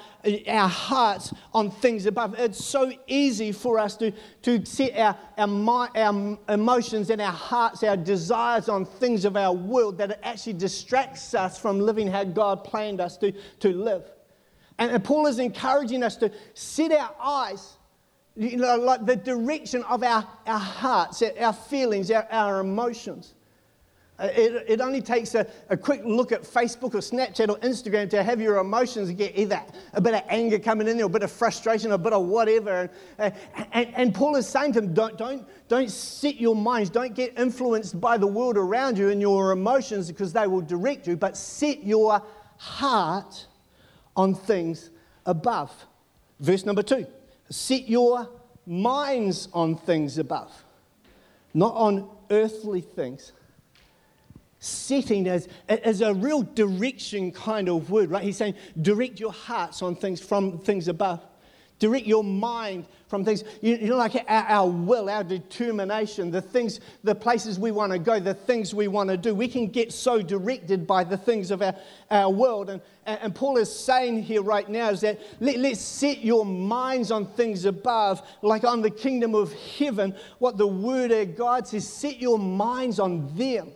our 0.47 0.69
hearts 0.69 1.35
on 1.53 1.71
things 1.71 2.07
above. 2.07 2.39
It's 2.39 2.65
so 2.65 2.93
easy 3.09 3.51
for 3.51 3.81
us 3.81 3.97
to, 3.97 4.13
to 4.43 4.65
set 4.65 4.97
our, 4.97 5.19
our, 5.37 5.91
our 5.97 6.39
emotions 6.49 7.11
and 7.11 7.21
our 7.21 7.33
hearts, 7.33 7.83
our 7.83 7.97
desires 7.97 8.69
on 8.69 8.85
things 8.85 9.25
of 9.25 9.37
our 9.37 9.53
world 9.53 9.99
that 9.99 10.13
it 10.13 10.21
actually 10.23 10.53
distracts 10.53 11.35
us 11.35 11.59
from 11.59 11.81
living 11.81 12.07
how 12.07 12.23
God 12.23 12.63
planned 12.63 13.01
us 13.01 13.17
to, 13.17 13.33
to 13.33 13.73
live. 13.73 14.05
And, 14.79 14.93
and 14.93 15.03
Paul 15.03 15.27
is 15.27 15.41
encouraging 15.41 16.05
us 16.05 16.17
to 16.19 16.31
set 16.55 16.93
our 16.93 17.15
eyes 17.21 17.79
You 18.37 18.59
know, 18.59 18.77
like 18.77 19.07
the 19.07 19.17
direction 19.17 19.83
of 19.85 20.03
our, 20.03 20.29
our 20.47 20.59
hearts, 20.59 21.23
our 21.41 21.55
feelings, 21.55 22.11
our, 22.11 22.29
our 22.31 22.61
emotions. 22.61 23.35
Uh, 24.19 24.29
it, 24.35 24.65
it 24.67 24.81
only 24.81 25.03
takes 25.03 25.35
a, 25.35 25.47
a 25.69 25.77
quick 25.77 26.01
look 26.05 26.33
at 26.33 26.43
Facebook 26.43 26.95
or 26.95 27.01
Snapchat 27.01 27.51
or 27.51 27.59
Instagram 27.59 28.09
to 28.09 28.23
have 28.23 28.41
your 28.41 28.59
emotions 28.59 29.11
get 29.13 29.37
either 29.37 29.61
a 29.93 30.01
bit 30.01 30.15
of 30.15 30.23
anger 30.29 30.59
coming 30.59 30.89
in 30.89 30.97
there, 30.97 31.05
a 31.05 31.09
bit 31.09 31.23
of 31.23 31.31
frustration, 31.31 31.93
a 31.93 31.99
bit 31.99 32.15
of 32.15 32.25
whatever. 32.25 32.89
And, 33.19 33.35
uh, 33.35 33.65
and, 33.73 33.93
and 33.95 34.15
Paul 34.15 34.37
is 34.37 34.49
saying 34.49 34.73
to 34.73 34.81
them, 34.81 34.95
don't, 34.95 35.19
don't, 35.19 35.47
don't 35.69 35.91
set 35.91 36.37
your 36.37 36.57
minds, 36.57 36.89
don't 36.89 37.15
get 37.15 37.39
influenced 37.39 38.01
by 38.01 38.17
the 38.17 38.27
world 38.27 38.57
around 38.57 38.97
you 38.97 39.11
and 39.11 39.21
your 39.21 39.53
emotions 39.53 40.09
because 40.09 40.33
they 40.33 40.47
will 40.47 40.63
direct 40.63 41.07
you, 41.07 41.17
but 41.17 41.37
set 41.37 41.85
your 41.85 42.23
heart 42.57 43.47
on 44.17 44.35
things 44.35 44.89
above. 45.27 45.71
Verse 46.41 46.65
number 46.65 46.83
two 46.83 47.07
set 47.51 47.89
your 47.89 48.29
minds 48.67 49.49
on 49.53 49.77
things 49.77 50.17
above, 50.17 50.51
not 51.53 51.75
on 51.75 52.09
earthly 52.31 52.81
things 52.81 53.33
setting 54.67 55.29
as, 55.29 55.49
as 55.69 56.01
a 56.01 56.13
real 56.15 56.43
direction 56.43 57.33
kind 57.33 57.69
of 57.69 57.91
word, 57.91 58.11
right? 58.11 58.23
He's 58.23 58.37
saying, 58.37 58.55
direct 58.81 59.21
your 59.21 59.33
hearts 59.33 59.83
on 59.83 59.97
things 59.97 60.21
from 60.21 60.59
things 60.59 60.89
above. 60.89 61.23
Direct 61.79 62.07
your 62.07 62.25
mind 62.25 62.87
from 63.07 63.23
things, 63.23 63.45
you, 63.61 63.77
know, 63.79 63.97
like 63.97 64.15
our, 64.29 64.45
our, 64.45 64.69
will, 64.69 65.11
our 65.11 65.23
determination, 65.23 66.31
the 66.31 66.41
things, 66.41 66.81
the 67.05 67.15
places 67.15 67.59
we 67.59 67.71
want 67.71 67.93
to 67.93 67.99
go, 67.99 68.19
the 68.19 68.33
things 68.33 68.75
we 68.75 68.89
want 68.89 69.11
to 69.11 69.17
do. 69.19 69.35
We 69.35 69.47
can 69.47 69.67
get 69.67 69.93
so 69.93 70.23
directed 70.23 70.87
by 70.87 71.05
the 71.05 71.19
things 71.19 71.51
of 71.51 71.61
our, 71.61 71.75
our 72.11 72.31
world. 72.31 72.71
And, 72.71 72.81
and 73.05 73.35
Paul 73.35 73.59
is 73.59 73.71
saying 73.71 74.23
here 74.23 74.43
right 74.43 74.67
now 74.69 74.89
is 74.89 75.03
that 75.03 75.21
let, 75.39 75.59
let's 75.59 75.81
set 75.81 76.25
your 76.25 76.47
minds 76.47 77.11
on 77.11 77.27
things 77.27 77.67
above, 77.67 78.23
like 78.41 78.65
on 78.65 78.81
the 78.81 78.91
kingdom 78.91 79.35
of 79.35 79.53
heaven. 79.53 80.15
What 80.39 80.57
the 80.57 80.67
word 80.67 81.13
of 81.13 81.37
God 81.37 81.69
says, 81.69 81.87
set 81.87 82.19
your 82.19 82.39
minds 82.39 82.99
on 82.99 83.37
them. 83.37 83.73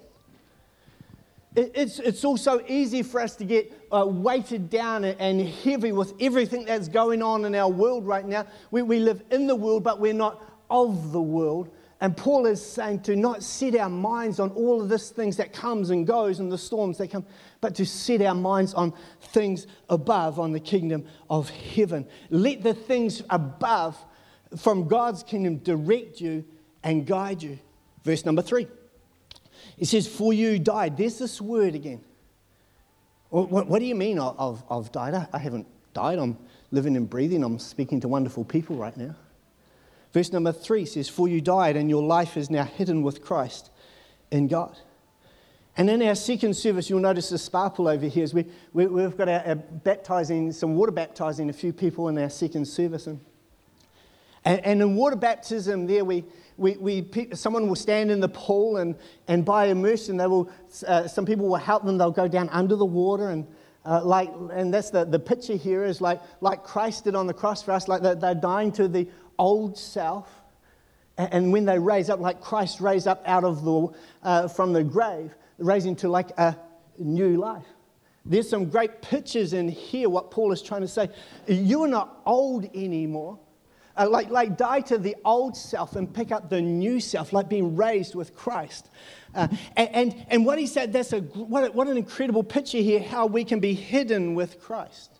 It's, 1.56 1.98
it's 1.98 2.24
also 2.24 2.64
easy 2.68 3.02
for 3.02 3.20
us 3.20 3.34
to 3.36 3.44
get 3.44 3.72
uh, 3.90 4.06
weighted 4.06 4.70
down 4.70 5.04
and 5.04 5.40
heavy 5.40 5.90
with 5.90 6.14
everything 6.20 6.64
that's 6.64 6.88
going 6.88 7.22
on 7.22 7.44
in 7.44 7.56
our 7.56 7.68
world 7.68 8.06
right 8.06 8.24
now. 8.24 8.46
We, 8.70 8.82
we 8.82 9.00
live 9.00 9.22
in 9.32 9.48
the 9.48 9.56
world, 9.56 9.82
but 9.82 9.98
we're 9.98 10.14
not 10.14 10.40
of 10.70 11.10
the 11.10 11.20
world. 11.20 11.70
And 12.00 12.16
Paul 12.16 12.46
is 12.46 12.64
saying 12.64 13.02
to 13.02 13.16
not 13.16 13.42
set 13.42 13.74
our 13.74 13.90
minds 13.90 14.38
on 14.40 14.50
all 14.52 14.80
of 14.80 14.88
this 14.88 15.10
things 15.10 15.36
that 15.36 15.52
comes 15.52 15.90
and 15.90 16.06
goes 16.06 16.38
and 16.38 16.50
the 16.50 16.56
storms 16.56 16.98
that 16.98 17.08
come, 17.08 17.26
but 17.60 17.74
to 17.74 17.84
set 17.84 18.22
our 18.22 18.34
minds 18.34 18.72
on 18.72 18.94
things 19.20 19.66
above, 19.88 20.38
on 20.38 20.52
the 20.52 20.60
kingdom 20.60 21.04
of 21.28 21.50
heaven. 21.50 22.06
Let 22.30 22.62
the 22.62 22.74
things 22.74 23.22
above 23.28 23.98
from 24.56 24.88
God's 24.88 25.22
kingdom 25.24 25.58
direct 25.58 26.20
you 26.20 26.44
and 26.82 27.06
guide 27.06 27.42
you. 27.42 27.58
Verse 28.04 28.24
number 28.24 28.40
three. 28.40 28.68
It 29.80 29.88
says, 29.88 30.06
For 30.06 30.32
you 30.32 30.58
died. 30.58 30.96
There's 30.96 31.18
this 31.18 31.40
word 31.40 31.74
again. 31.74 32.04
What, 33.30 33.66
what 33.66 33.78
do 33.78 33.84
you 33.84 33.94
mean 33.94 34.18
I've, 34.18 34.62
I've 34.70 34.92
died? 34.92 35.14
I, 35.14 35.26
I 35.32 35.38
haven't 35.38 35.66
died. 35.94 36.18
I'm 36.18 36.36
living 36.70 36.96
and 36.96 37.08
breathing. 37.08 37.42
I'm 37.42 37.58
speaking 37.58 38.00
to 38.00 38.08
wonderful 38.08 38.44
people 38.44 38.76
right 38.76 38.96
now. 38.96 39.14
Verse 40.12 40.32
number 40.32 40.52
three 40.52 40.84
says, 40.84 41.08
For 41.08 41.28
you 41.28 41.40
died, 41.40 41.76
and 41.76 41.88
your 41.88 42.02
life 42.02 42.36
is 42.36 42.50
now 42.50 42.64
hidden 42.64 43.02
with 43.02 43.24
Christ 43.24 43.70
in 44.30 44.48
God. 44.48 44.76
And 45.76 45.88
in 45.88 46.02
our 46.02 46.16
second 46.16 46.54
service, 46.54 46.90
you'll 46.90 47.00
notice 47.00 47.30
the 47.30 47.38
sparkle 47.38 47.88
over 47.88 48.06
here. 48.06 48.26
We, 48.34 48.44
we, 48.86 49.02
have 49.02 49.16
got 49.16 49.28
our, 49.28 49.46
our, 49.46 49.54
baptizing, 49.54 50.52
some 50.52 50.74
water 50.74 50.92
baptizing 50.92 51.48
a 51.48 51.52
few 51.54 51.72
people 51.72 52.08
in 52.08 52.18
our 52.18 52.28
second 52.28 52.66
service. 52.66 53.06
And, 53.06 53.20
and 54.44 54.82
in 54.82 54.96
water 54.96 55.16
baptism, 55.16 55.86
there 55.86 56.04
we, 56.04 56.24
we, 56.60 56.76
we, 56.76 57.28
someone 57.32 57.68
will 57.68 57.74
stand 57.74 58.10
in 58.10 58.20
the 58.20 58.28
pool 58.28 58.76
and, 58.76 58.94
and 59.28 59.46
by 59.46 59.66
immersion, 59.66 60.18
they 60.18 60.26
will, 60.26 60.50
uh, 60.86 61.08
some 61.08 61.24
people 61.24 61.48
will 61.48 61.56
help 61.56 61.86
them. 61.86 61.96
They'll 61.96 62.10
go 62.10 62.28
down 62.28 62.50
under 62.50 62.76
the 62.76 62.84
water 62.84 63.30
and 63.30 63.46
uh, 63.86 64.04
like, 64.04 64.30
and 64.52 64.72
that's 64.72 64.90
the, 64.90 65.06
the 65.06 65.18
picture 65.18 65.56
here 65.56 65.84
is 65.84 66.02
like, 66.02 66.20
like 66.42 66.62
Christ 66.62 67.04
did 67.04 67.14
on 67.14 67.26
the 67.26 67.32
cross 67.32 67.62
for 67.62 67.72
us, 67.72 67.88
like 67.88 68.02
they're, 68.02 68.14
they're 68.14 68.34
dying 68.34 68.72
to 68.72 68.88
the 68.88 69.08
old 69.38 69.78
self. 69.78 70.28
And, 71.16 71.32
and 71.32 71.52
when 71.52 71.64
they 71.64 71.78
raise 71.78 72.10
up, 72.10 72.20
like 72.20 72.42
Christ 72.42 72.82
raised 72.82 73.08
up 73.08 73.22
out 73.24 73.42
of 73.42 73.64
the, 73.64 73.88
uh, 74.22 74.48
from 74.48 74.74
the 74.74 74.84
grave, 74.84 75.34
raising 75.56 75.96
to 75.96 76.10
like 76.10 76.28
a 76.38 76.58
new 76.98 77.38
life. 77.38 77.64
There's 78.26 78.50
some 78.50 78.68
great 78.68 79.00
pictures 79.00 79.54
in 79.54 79.66
here, 79.66 80.10
what 80.10 80.30
Paul 80.30 80.52
is 80.52 80.60
trying 80.60 80.82
to 80.82 80.88
say. 80.88 81.08
You 81.46 81.84
are 81.84 81.88
not 81.88 82.20
old 82.26 82.66
anymore. 82.76 83.38
Uh, 84.00 84.08
like, 84.08 84.30
like 84.30 84.56
die 84.56 84.80
to 84.80 84.96
the 84.96 85.14
old 85.26 85.54
self 85.54 85.94
and 85.94 86.12
pick 86.14 86.32
up 86.32 86.48
the 86.48 86.58
new 86.58 86.98
self, 86.98 87.34
like 87.34 87.50
being 87.50 87.76
raised 87.76 88.14
with 88.14 88.34
Christ. 88.34 88.88
Uh, 89.34 89.46
and, 89.76 89.88
and, 89.92 90.26
and, 90.28 90.46
what 90.46 90.58
he 90.58 90.66
said, 90.66 90.90
that's 90.90 91.12
a, 91.12 91.18
what, 91.18 91.74
what 91.74 91.86
an 91.86 91.98
incredible 91.98 92.42
picture 92.42 92.78
here, 92.78 93.02
how 93.02 93.26
we 93.26 93.44
can 93.44 93.60
be 93.60 93.74
hidden 93.74 94.34
with 94.34 94.58
Christ. 94.58 95.10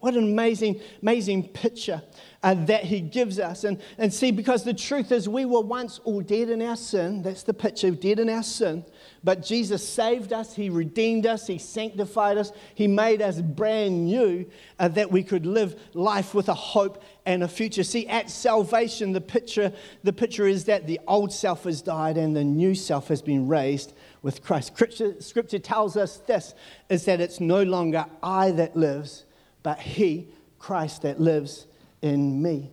What 0.00 0.14
an 0.14 0.24
amazing, 0.24 0.80
amazing 1.02 1.48
picture 1.48 2.00
uh, 2.42 2.54
that 2.64 2.84
he 2.84 3.02
gives 3.02 3.38
us. 3.38 3.64
And, 3.64 3.78
and 3.98 4.14
see, 4.14 4.30
because 4.30 4.64
the 4.64 4.72
truth 4.72 5.12
is, 5.12 5.28
we 5.28 5.44
were 5.44 5.60
once 5.60 5.98
all 6.04 6.22
dead 6.22 6.48
in 6.48 6.62
our 6.62 6.76
sin. 6.76 7.20
That's 7.20 7.42
the 7.42 7.52
picture, 7.52 7.88
of 7.88 8.00
dead 8.00 8.20
in 8.20 8.30
our 8.30 8.42
sin. 8.42 8.86
But 9.24 9.42
Jesus 9.42 9.86
saved 9.86 10.32
us, 10.32 10.54
He 10.54 10.70
redeemed 10.70 11.26
us, 11.26 11.46
He 11.46 11.58
sanctified 11.58 12.38
us, 12.38 12.52
He 12.74 12.86
made 12.86 13.20
us 13.20 13.40
brand 13.40 14.06
new 14.06 14.46
uh, 14.78 14.88
that 14.88 15.10
we 15.10 15.22
could 15.22 15.46
live 15.46 15.80
life 15.94 16.34
with 16.34 16.48
a 16.48 16.54
hope 16.54 17.02
and 17.26 17.42
a 17.42 17.48
future. 17.48 17.82
See, 17.82 18.06
at 18.06 18.30
salvation, 18.30 19.12
the 19.12 19.20
picture, 19.20 19.72
the 20.04 20.12
picture 20.12 20.46
is 20.46 20.64
that 20.64 20.86
the 20.86 21.00
old 21.08 21.32
self 21.32 21.64
has 21.64 21.82
died 21.82 22.16
and 22.16 22.34
the 22.36 22.44
new 22.44 22.74
self 22.74 23.08
has 23.08 23.22
been 23.22 23.48
raised 23.48 23.92
with 24.22 24.42
Christ. 24.42 24.68
Scripture, 24.74 25.20
scripture 25.20 25.58
tells 25.58 25.96
us 25.96 26.18
this 26.18 26.54
is 26.88 27.04
that 27.06 27.20
it's 27.20 27.40
no 27.40 27.62
longer 27.62 28.06
I 28.22 28.52
that 28.52 28.76
lives, 28.76 29.24
but 29.62 29.80
He, 29.80 30.28
Christ, 30.58 31.02
that 31.02 31.20
lives 31.20 31.66
in 32.02 32.40
me 32.40 32.70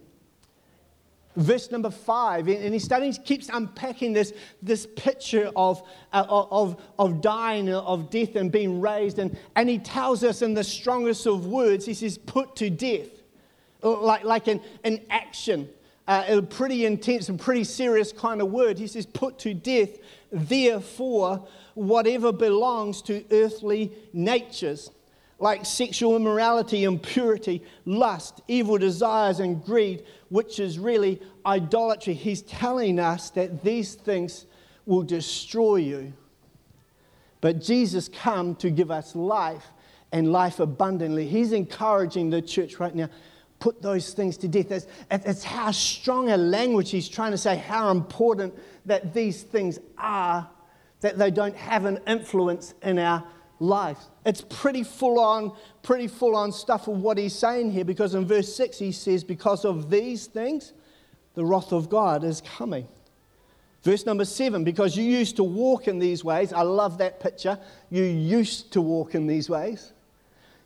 verse 1.36 1.72
number 1.72 1.90
five, 1.90 2.48
and 2.48 2.74
he 2.74 2.80
starting, 2.80 3.12
to 3.12 3.22
keeps 3.22 3.50
unpacking 3.50 4.14
this, 4.14 4.34
this 4.62 4.88
picture 4.96 5.52
of, 5.56 5.82
uh, 6.14 6.26
of, 6.30 6.82
of 6.98 7.22
dying, 7.22 7.70
of 7.74 8.10
death, 8.10 8.36
and 8.36 8.52
being 8.52 8.82
raised. 8.82 9.20
And, 9.20 9.38
and 9.56 9.70
he 9.70 9.80
tells 9.80 10.24
us 10.24 10.42
in 10.42 10.54
the 10.54 10.64
strongest 10.64 11.26
of 11.28 11.46
words, 11.46 11.86
he 11.86 11.94
says, 11.94 12.18
put 12.18 12.56
to 12.58 12.70
death, 12.70 13.10
like, 13.82 14.24
like 14.24 14.48
an, 14.48 14.62
an 14.84 15.02
action. 15.10 15.70
Uh, 16.08 16.24
a 16.28 16.42
pretty 16.42 16.86
intense 16.86 17.30
and 17.30 17.40
pretty 17.40 17.64
serious 17.64 18.12
kind 18.12 18.40
of 18.40 18.52
word. 18.52 18.78
He 18.78 18.86
says, 18.86 19.08
put 19.08 19.40
to 19.40 19.56
death, 19.56 19.90
therefore, 20.32 21.48
whatever 21.74 22.32
belongs 22.32 23.02
to 23.04 23.26
earthly 23.32 23.92
natures 24.14 24.92
like 25.40 25.66
sexual 25.66 26.16
immorality, 26.16 26.86
impurity, 26.86 27.62
lust, 27.86 28.42
evil 28.48 28.78
desires, 28.78 29.40
and 29.40 29.64
greed, 29.64 30.04
which 30.30 30.60
is 30.60 30.80
really 30.80 31.22
idolatry. 31.46 32.14
He's 32.14 32.42
telling 32.44 33.00
us 33.00 33.30
that 33.32 33.64
these 33.64 33.96
things 33.96 34.46
will 34.86 35.04
destroy 35.04 35.78
you. 35.78 36.14
But 37.42 37.62
Jesus 37.62 38.10
come 38.10 38.56
to 38.56 38.70
give 38.70 38.90
us 38.90 39.16
life 39.16 39.66
and 40.12 40.32
life 40.32 40.60
abundantly. 40.60 41.28
He's 41.28 41.52
encouraging 41.52 42.30
the 42.30 42.42
church 42.42 42.80
right 42.80 42.96
now. 42.96 43.10
Put 43.60 43.82
those 43.82 44.14
things 44.14 44.38
to 44.38 44.48
death. 44.48 44.72
It's, 44.72 44.88
it's 45.12 45.44
how 45.44 45.72
strong 45.72 46.30
a 46.30 46.38
language 46.38 46.92
he's 46.92 47.10
trying 47.10 47.32
to 47.32 47.38
say 47.38 47.58
how 47.58 47.92
important 47.92 48.54
that 48.86 49.14
these 49.14 49.44
things 49.44 49.80
are, 49.98 50.50
that 51.02 51.18
they 51.18 51.32
don't 51.32 51.56
have 51.56 51.86
an 51.86 52.00
influence 52.08 52.74
in 52.82 53.00
our 53.00 53.24
life. 53.60 54.00
It's 54.26 54.42
pretty 54.42 54.84
full 54.84 55.20
on, 55.20 55.54
pretty 55.84 56.08
full 56.08 56.36
on 56.36 56.52
stuff 56.52 56.88
of 56.88 56.98
what 56.98 57.18
he's 57.18 57.36
saying 57.36 57.72
here 57.72 57.86
because 57.86 58.16
in 58.16 58.26
verse 58.26 58.54
6 58.56 58.80
he 58.80 58.92
says, 58.92 59.24
Because 59.24 59.66
of 59.66 59.90
these 59.90 60.28
things, 60.28 60.74
the 61.36 61.46
wrath 61.46 61.72
of 61.72 61.90
God 61.90 62.24
is 62.24 62.42
coming. 62.42 62.88
Verse 63.84 64.06
number 64.06 64.26
seven, 64.26 64.64
because 64.64 64.98
you 64.98 65.04
used 65.04 65.36
to 65.36 65.44
walk 65.44 65.88
in 65.88 66.00
these 66.00 66.24
ways. 66.24 66.52
I 66.52 66.64
love 66.64 66.98
that 66.98 67.20
picture. 67.20 67.60
You 67.92 68.04
used 68.04 68.74
to 68.74 68.82
walk 68.82 69.14
in 69.14 69.28
these 69.28 69.48
ways. 69.48 69.94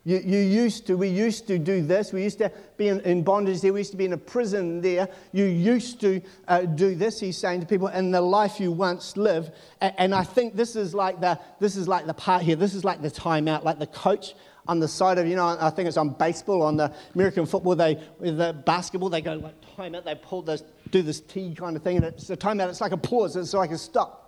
You, 0.04 0.18
you 0.18 0.38
used 0.38 0.86
to, 0.86 0.96
we 0.96 1.08
used 1.08 1.46
to 1.48 1.58
do 1.58 1.82
this. 1.82 2.12
We 2.12 2.22
used 2.22 2.38
to 2.38 2.50
be 2.78 2.88
in, 2.88 3.00
in 3.00 3.22
bondage 3.22 3.60
there. 3.60 3.72
We 3.72 3.80
used 3.80 3.90
to 3.90 3.98
be 3.98 4.06
in 4.06 4.14
a 4.14 4.18
prison 4.18 4.80
there. 4.80 5.08
You 5.32 5.44
used 5.44 6.00
to 6.00 6.22
uh, 6.48 6.62
do 6.62 6.94
this, 6.94 7.20
he's 7.20 7.36
saying 7.36 7.60
to 7.60 7.66
people, 7.66 7.88
in 7.88 8.10
the 8.10 8.20
life 8.20 8.58
you 8.58 8.72
once 8.72 9.16
lived. 9.16 9.52
And, 9.80 9.94
and 9.98 10.14
I 10.14 10.24
think 10.24 10.56
this 10.56 10.74
is 10.74 10.94
like 10.94 11.20
the, 11.20 11.38
this 11.58 11.76
is 11.76 11.86
like 11.86 12.06
the 12.06 12.14
part 12.14 12.42
here. 12.42 12.56
This 12.56 12.74
is 12.74 12.82
like 12.82 13.02
the 13.02 13.10
timeout, 13.10 13.62
like 13.62 13.78
the 13.78 13.86
coach 13.86 14.34
on 14.66 14.78
the 14.78 14.88
side 14.88 15.18
of, 15.18 15.26
you 15.26 15.36
know, 15.36 15.56
I 15.60 15.68
think 15.68 15.88
it's 15.88 15.96
on 15.96 16.10
baseball, 16.10 16.62
on 16.62 16.76
the 16.76 16.94
American 17.14 17.44
football, 17.44 17.74
they, 17.74 18.00
with 18.18 18.38
the 18.38 18.52
basketball, 18.52 19.08
they 19.08 19.20
go 19.20 19.34
like 19.34 19.54
timeout, 19.76 20.04
they 20.04 20.14
pull 20.14 20.42
this, 20.42 20.62
do 20.90 21.02
this 21.02 21.20
T 21.20 21.54
kind 21.54 21.76
of 21.76 21.82
thing, 21.82 21.96
and 21.96 22.06
it's 22.06 22.30
a 22.30 22.36
timeout, 22.36 22.68
it's 22.68 22.80
like 22.80 22.92
a 22.92 22.96
pause, 22.96 23.36
it's 23.36 23.52
like 23.52 23.70
a 23.70 23.78
stop. 23.78 24.19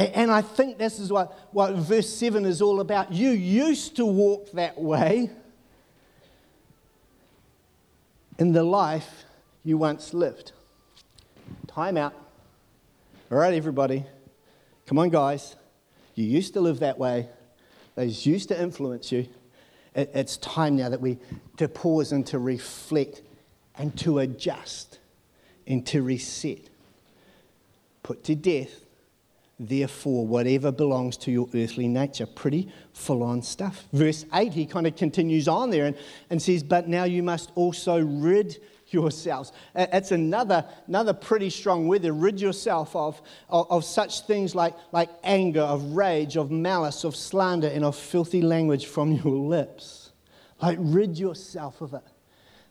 And 0.00 0.30
I 0.30 0.40
think 0.40 0.78
this 0.78 0.98
is 0.98 1.12
what, 1.12 1.38
what 1.52 1.74
verse 1.74 2.08
7 2.08 2.46
is 2.46 2.62
all 2.62 2.80
about. 2.80 3.12
You 3.12 3.30
used 3.30 3.96
to 3.96 4.06
walk 4.06 4.50
that 4.52 4.80
way 4.80 5.28
in 8.38 8.52
the 8.52 8.62
life 8.62 9.24
you 9.62 9.76
once 9.76 10.14
lived. 10.14 10.52
Time 11.66 11.98
out. 11.98 12.14
All 13.30 13.36
right, 13.36 13.52
everybody. 13.52 14.06
Come 14.86 14.98
on, 14.98 15.10
guys. 15.10 15.54
You 16.14 16.24
used 16.24 16.54
to 16.54 16.62
live 16.62 16.80
that 16.80 16.98
way. 16.98 17.28
Those 17.94 18.24
used 18.24 18.48
to 18.48 18.58
influence 18.58 19.12
you. 19.12 19.28
It's 19.94 20.38
time 20.38 20.76
now 20.76 20.88
that 20.88 21.02
we 21.02 21.18
to 21.58 21.68
pause 21.68 22.12
and 22.12 22.26
to 22.28 22.38
reflect 22.38 23.20
and 23.76 23.94
to 23.98 24.20
adjust 24.20 24.98
and 25.66 25.86
to 25.88 26.00
reset. 26.00 26.70
Put 28.02 28.24
to 28.24 28.34
death, 28.34 28.86
therefore, 29.60 30.26
whatever 30.26 30.72
belongs 30.72 31.16
to 31.18 31.30
your 31.30 31.46
earthly 31.54 31.86
nature. 31.86 32.26
Pretty 32.26 32.72
full 32.94 33.22
on 33.22 33.42
stuff. 33.42 33.84
Verse 33.92 34.24
8, 34.32 34.52
he 34.52 34.64
kind 34.64 34.86
of 34.86 34.96
continues 34.96 35.46
on 35.46 35.70
there 35.70 35.86
and, 35.86 35.96
and 36.30 36.40
says, 36.40 36.62
But 36.62 36.88
now 36.88 37.04
you 37.04 37.22
must 37.22 37.52
also 37.54 38.02
rid 38.02 38.56
yourselves. 38.88 39.52
It's 39.74 40.12
another, 40.12 40.64
another 40.86 41.12
pretty 41.12 41.50
strong 41.50 41.86
word 41.88 42.02
there. 42.02 42.14
Rid 42.14 42.40
yourself 42.40 42.96
of, 42.96 43.20
of, 43.50 43.70
of, 43.70 43.84
such 43.84 44.22
things 44.22 44.54
like, 44.54 44.74
like 44.92 45.10
anger, 45.22 45.60
of 45.60 45.84
rage, 45.92 46.36
of 46.36 46.50
malice, 46.50 47.04
of 47.04 47.14
slander, 47.14 47.68
and 47.68 47.84
of 47.84 47.94
filthy 47.94 48.42
language 48.42 48.86
from 48.86 49.12
your 49.12 49.34
lips. 49.36 50.12
Like, 50.60 50.78
rid 50.80 51.18
yourself 51.18 51.80
of 51.82 51.94
it. 51.94 52.02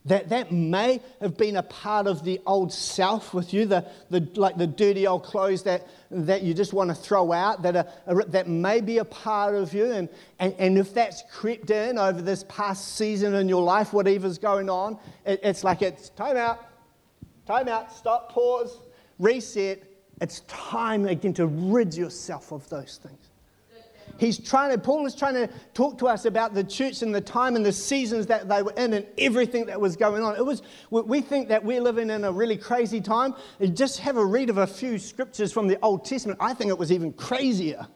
That, 0.09 0.29
that 0.29 0.51
may 0.51 1.01
have 1.21 1.37
been 1.37 1.55
a 1.55 1.61
part 1.61 2.07
of 2.07 2.23
the 2.23 2.41
old 2.47 2.73
self 2.73 3.31
with 3.31 3.53
you, 3.53 3.67
the, 3.67 3.85
the, 4.09 4.27
like 4.33 4.57
the 4.57 4.65
dirty 4.65 5.05
old 5.05 5.23
clothes 5.23 5.61
that, 5.63 5.87
that 6.09 6.41
you 6.41 6.55
just 6.55 6.73
want 6.73 6.89
to 6.89 6.95
throw 6.95 7.31
out, 7.31 7.61
that, 7.61 7.75
are, 8.07 8.23
that 8.23 8.47
may 8.47 8.81
be 8.81 8.97
a 8.97 9.05
part 9.05 9.53
of 9.53 9.71
you. 9.71 9.91
And, 9.91 10.09
and, 10.39 10.55
and 10.57 10.79
if 10.79 10.95
that's 10.95 11.23
crept 11.31 11.69
in 11.69 11.99
over 11.99 12.23
this 12.23 12.43
past 12.49 12.95
season 12.97 13.35
in 13.35 13.47
your 13.47 13.61
life, 13.61 13.93
whatever's 13.93 14.39
going 14.39 14.67
on, 14.67 14.97
it, 15.25 15.41
it's 15.43 15.63
like 15.63 15.83
it's 15.83 16.09
time 16.09 16.37
out, 16.37 16.65
time 17.45 17.67
out, 17.67 17.93
stop, 17.93 18.31
pause, 18.31 18.79
reset. 19.19 19.83
It's 20.21 20.39
time 20.47 21.05
again 21.05 21.35
to 21.35 21.45
rid 21.45 21.93
yourself 21.93 22.51
of 22.51 22.67
those 22.69 22.97
things. 22.97 23.28
He's 24.19 24.37
trying 24.37 24.71
to, 24.71 24.77
Paul 24.77 25.05
is 25.05 25.15
trying 25.15 25.35
to 25.35 25.49
talk 25.73 25.97
to 25.99 26.07
us 26.07 26.25
about 26.25 26.53
the 26.53 26.63
church 26.63 27.01
and 27.01 27.15
the 27.15 27.21
time 27.21 27.55
and 27.55 27.65
the 27.65 27.71
seasons 27.71 28.27
that 28.27 28.49
they 28.49 28.61
were 28.61 28.73
in 28.73 28.93
and 28.93 29.05
everything 29.17 29.65
that 29.67 29.79
was 29.79 29.95
going 29.95 30.23
on. 30.23 30.35
It 30.35 30.45
was, 30.45 30.61
we 30.91 31.21
think 31.21 31.47
that 31.47 31.63
we're 31.63 31.81
living 31.81 32.09
in 32.09 32.25
a 32.25 32.31
really 32.31 32.57
crazy 32.57 32.99
time. 32.99 33.33
Just 33.73 33.99
have 33.99 34.17
a 34.17 34.25
read 34.25 34.49
of 34.49 34.57
a 34.57 34.67
few 34.67 34.99
scriptures 34.99 35.53
from 35.53 35.67
the 35.67 35.79
Old 35.81 36.03
Testament. 36.03 36.37
I 36.41 36.53
think 36.53 36.69
it 36.69 36.77
was 36.77 36.91
even 36.91 37.13
crazier, 37.13 37.87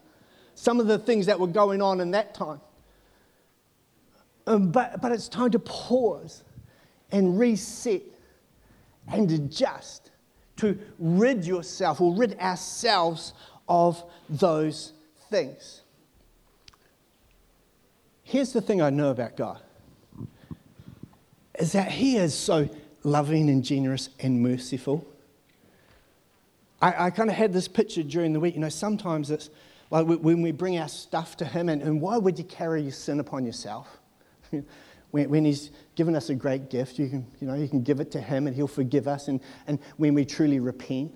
some 0.54 0.80
of 0.80 0.86
the 0.86 0.98
things 0.98 1.26
that 1.26 1.38
were 1.38 1.46
going 1.46 1.82
on 1.82 2.00
in 2.00 2.10
that 2.12 2.32
time. 2.32 2.60
Um, 4.46 4.72
but, 4.72 5.02
but 5.02 5.12
it's 5.12 5.28
time 5.28 5.50
to 5.50 5.58
pause 5.58 6.42
and 7.12 7.38
reset 7.38 8.02
and 9.08 9.30
adjust 9.30 10.10
to 10.56 10.78
rid 10.98 11.44
yourself 11.44 12.00
or 12.00 12.14
rid 12.14 12.38
ourselves 12.40 13.34
of 13.68 14.02
those 14.30 14.94
things. 15.30 15.82
Here's 18.24 18.52
the 18.52 18.60
thing 18.62 18.82
I 18.82 18.90
know 18.90 19.10
about 19.10 19.36
God 19.36 19.60
is 21.58 21.72
that 21.72 21.92
He 21.92 22.16
is 22.16 22.34
so 22.34 22.68
loving 23.04 23.48
and 23.48 23.62
generous 23.62 24.08
and 24.18 24.42
merciful. 24.42 25.06
I, 26.82 27.06
I 27.06 27.10
kind 27.10 27.30
of 27.30 27.36
had 27.36 27.52
this 27.52 27.68
picture 27.68 28.02
during 28.02 28.32
the 28.32 28.40
week. 28.40 28.54
You 28.54 28.60
know, 28.60 28.70
sometimes 28.70 29.30
it's 29.30 29.50
like 29.90 30.06
when 30.06 30.42
we 30.42 30.50
bring 30.50 30.78
our 30.78 30.88
stuff 30.88 31.36
to 31.36 31.44
Him, 31.44 31.68
and, 31.68 31.82
and 31.82 32.00
why 32.00 32.16
would 32.16 32.38
you 32.38 32.44
carry 32.44 32.82
your 32.82 32.92
sin 32.92 33.20
upon 33.20 33.44
yourself? 33.44 34.00
when, 35.10 35.28
when, 35.30 35.44
He's 35.44 35.70
given 35.94 36.16
us 36.16 36.30
a 36.30 36.34
great 36.34 36.70
gift, 36.70 36.98
you 36.98 37.08
can, 37.08 37.26
you 37.40 37.46
know, 37.46 37.54
you 37.54 37.68
can 37.68 37.82
give 37.82 38.00
it 38.00 38.10
to 38.12 38.20
Him 38.20 38.46
and 38.46 38.56
He'll 38.56 38.66
forgive 38.66 39.06
us. 39.06 39.28
And, 39.28 39.40
and 39.66 39.78
when 39.98 40.14
we 40.14 40.24
truly 40.24 40.60
repent, 40.60 41.14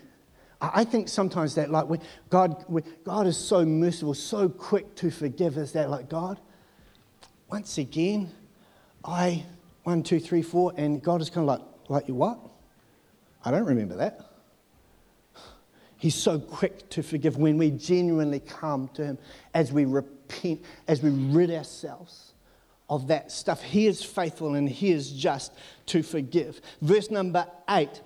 I 0.60 0.84
think 0.84 1.08
sometimes 1.08 1.54
that, 1.54 1.70
like, 1.70 1.86
God, 2.30 2.64
God 3.04 3.26
is 3.26 3.36
so 3.36 3.64
merciful, 3.64 4.14
so 4.14 4.48
quick 4.48 4.94
to 4.96 5.10
forgive 5.10 5.56
us 5.56 5.72
that, 5.72 5.88
like, 5.88 6.08
God, 6.08 6.38
once 7.50 7.78
again, 7.78 8.30
I, 9.04 9.44
one, 9.84 10.02
two, 10.02 10.20
three, 10.20 10.42
four, 10.42 10.72
and 10.76 11.02
God 11.02 11.20
is 11.20 11.30
kind 11.30 11.48
of 11.48 11.58
like, 11.58 11.68
like 11.88 12.08
you 12.08 12.14
what? 12.14 12.38
I 13.44 13.50
don't 13.50 13.64
remember 13.64 13.96
that. 13.96 14.20
He's 15.96 16.14
so 16.14 16.38
quick 16.38 16.88
to 16.90 17.02
forgive 17.02 17.38
when 17.38 17.58
we 17.58 17.70
genuinely 17.70 18.40
come 18.40 18.88
to 18.94 19.04
Him 19.04 19.18
as 19.54 19.72
we 19.72 19.84
repent, 19.84 20.62
as 20.86 21.02
we 21.02 21.10
rid 21.10 21.50
ourselves 21.50 22.34
of 22.88 23.08
that 23.08 23.32
stuff. 23.32 23.62
He 23.62 23.86
is 23.86 24.02
faithful 24.02 24.54
and 24.54 24.68
He 24.68 24.92
is 24.92 25.10
just 25.10 25.52
to 25.86 26.02
forgive. 26.02 26.60
Verse 26.82 27.10
number 27.10 27.46
eight, 27.70 28.00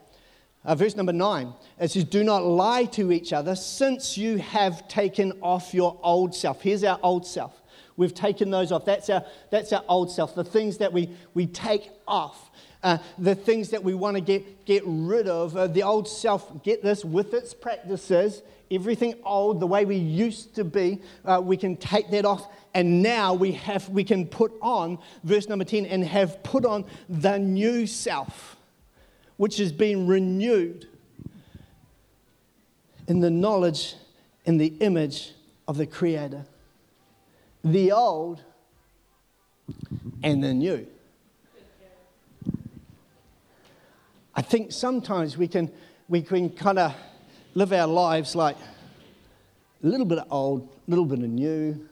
uh, 0.64 0.74
verse 0.74 0.96
number 0.96 1.12
nine, 1.12 1.52
it 1.78 1.90
says, 1.90 2.04
Do 2.04 2.24
not 2.24 2.44
lie 2.44 2.84
to 2.86 3.12
each 3.12 3.32
other 3.32 3.54
since 3.54 4.16
you 4.16 4.38
have 4.38 4.88
taken 4.88 5.32
off 5.42 5.74
your 5.74 5.98
old 6.02 6.34
self. 6.34 6.62
Here's 6.62 6.84
our 6.84 6.98
old 7.02 7.26
self. 7.26 7.61
We've 7.96 8.14
taken 8.14 8.50
those 8.50 8.72
off. 8.72 8.84
That's 8.84 9.10
our, 9.10 9.24
that's 9.50 9.72
our 9.72 9.84
old 9.88 10.10
self, 10.10 10.34
the 10.34 10.44
things 10.44 10.78
that 10.78 10.92
we, 10.92 11.10
we 11.34 11.46
take 11.46 11.90
off. 12.06 12.50
Uh, 12.82 12.98
the 13.16 13.36
things 13.36 13.70
that 13.70 13.84
we 13.84 13.94
want 13.94 14.16
to 14.16 14.20
get, 14.20 14.64
get 14.64 14.82
rid 14.84 15.28
of. 15.28 15.56
Uh, 15.56 15.68
the 15.68 15.84
old 15.84 16.08
self, 16.08 16.64
get 16.64 16.82
this, 16.82 17.04
with 17.04 17.32
its 17.32 17.54
practices, 17.54 18.42
everything 18.72 19.14
old, 19.24 19.60
the 19.60 19.66
way 19.66 19.84
we 19.84 19.94
used 19.94 20.56
to 20.56 20.64
be, 20.64 21.00
uh, 21.24 21.40
we 21.40 21.56
can 21.56 21.76
take 21.76 22.10
that 22.10 22.24
off. 22.24 22.48
And 22.74 23.00
now 23.00 23.34
we, 23.34 23.52
have, 23.52 23.88
we 23.88 24.02
can 24.02 24.26
put 24.26 24.52
on, 24.60 24.98
verse 25.22 25.48
number 25.48 25.64
10, 25.64 25.86
and 25.86 26.04
have 26.04 26.42
put 26.42 26.64
on 26.64 26.84
the 27.08 27.38
new 27.38 27.86
self, 27.86 28.56
which 29.36 29.58
has 29.58 29.70
been 29.70 30.08
renewed 30.08 30.88
in 33.06 33.20
the 33.20 33.30
knowledge, 33.30 33.94
in 34.44 34.56
the 34.58 34.74
image 34.80 35.34
of 35.68 35.76
the 35.76 35.86
Creator 35.86 36.46
the 37.64 37.92
old 37.92 38.42
and 40.22 40.42
the 40.42 40.52
new. 40.52 40.86
I 44.34 44.42
think 44.42 44.72
sometimes 44.72 45.36
we 45.36 45.46
can, 45.46 45.70
we 46.08 46.22
can 46.22 46.50
kind 46.50 46.78
of 46.78 46.94
live 47.54 47.72
our 47.72 47.86
lives 47.86 48.34
like 48.34 48.56
a 49.82 49.86
little 49.86 50.06
bit 50.06 50.18
of 50.18 50.32
old, 50.32 50.68
a 50.88 50.90
little 50.90 51.04
bit 51.04 51.18
of 51.18 51.28
new. 51.28 51.86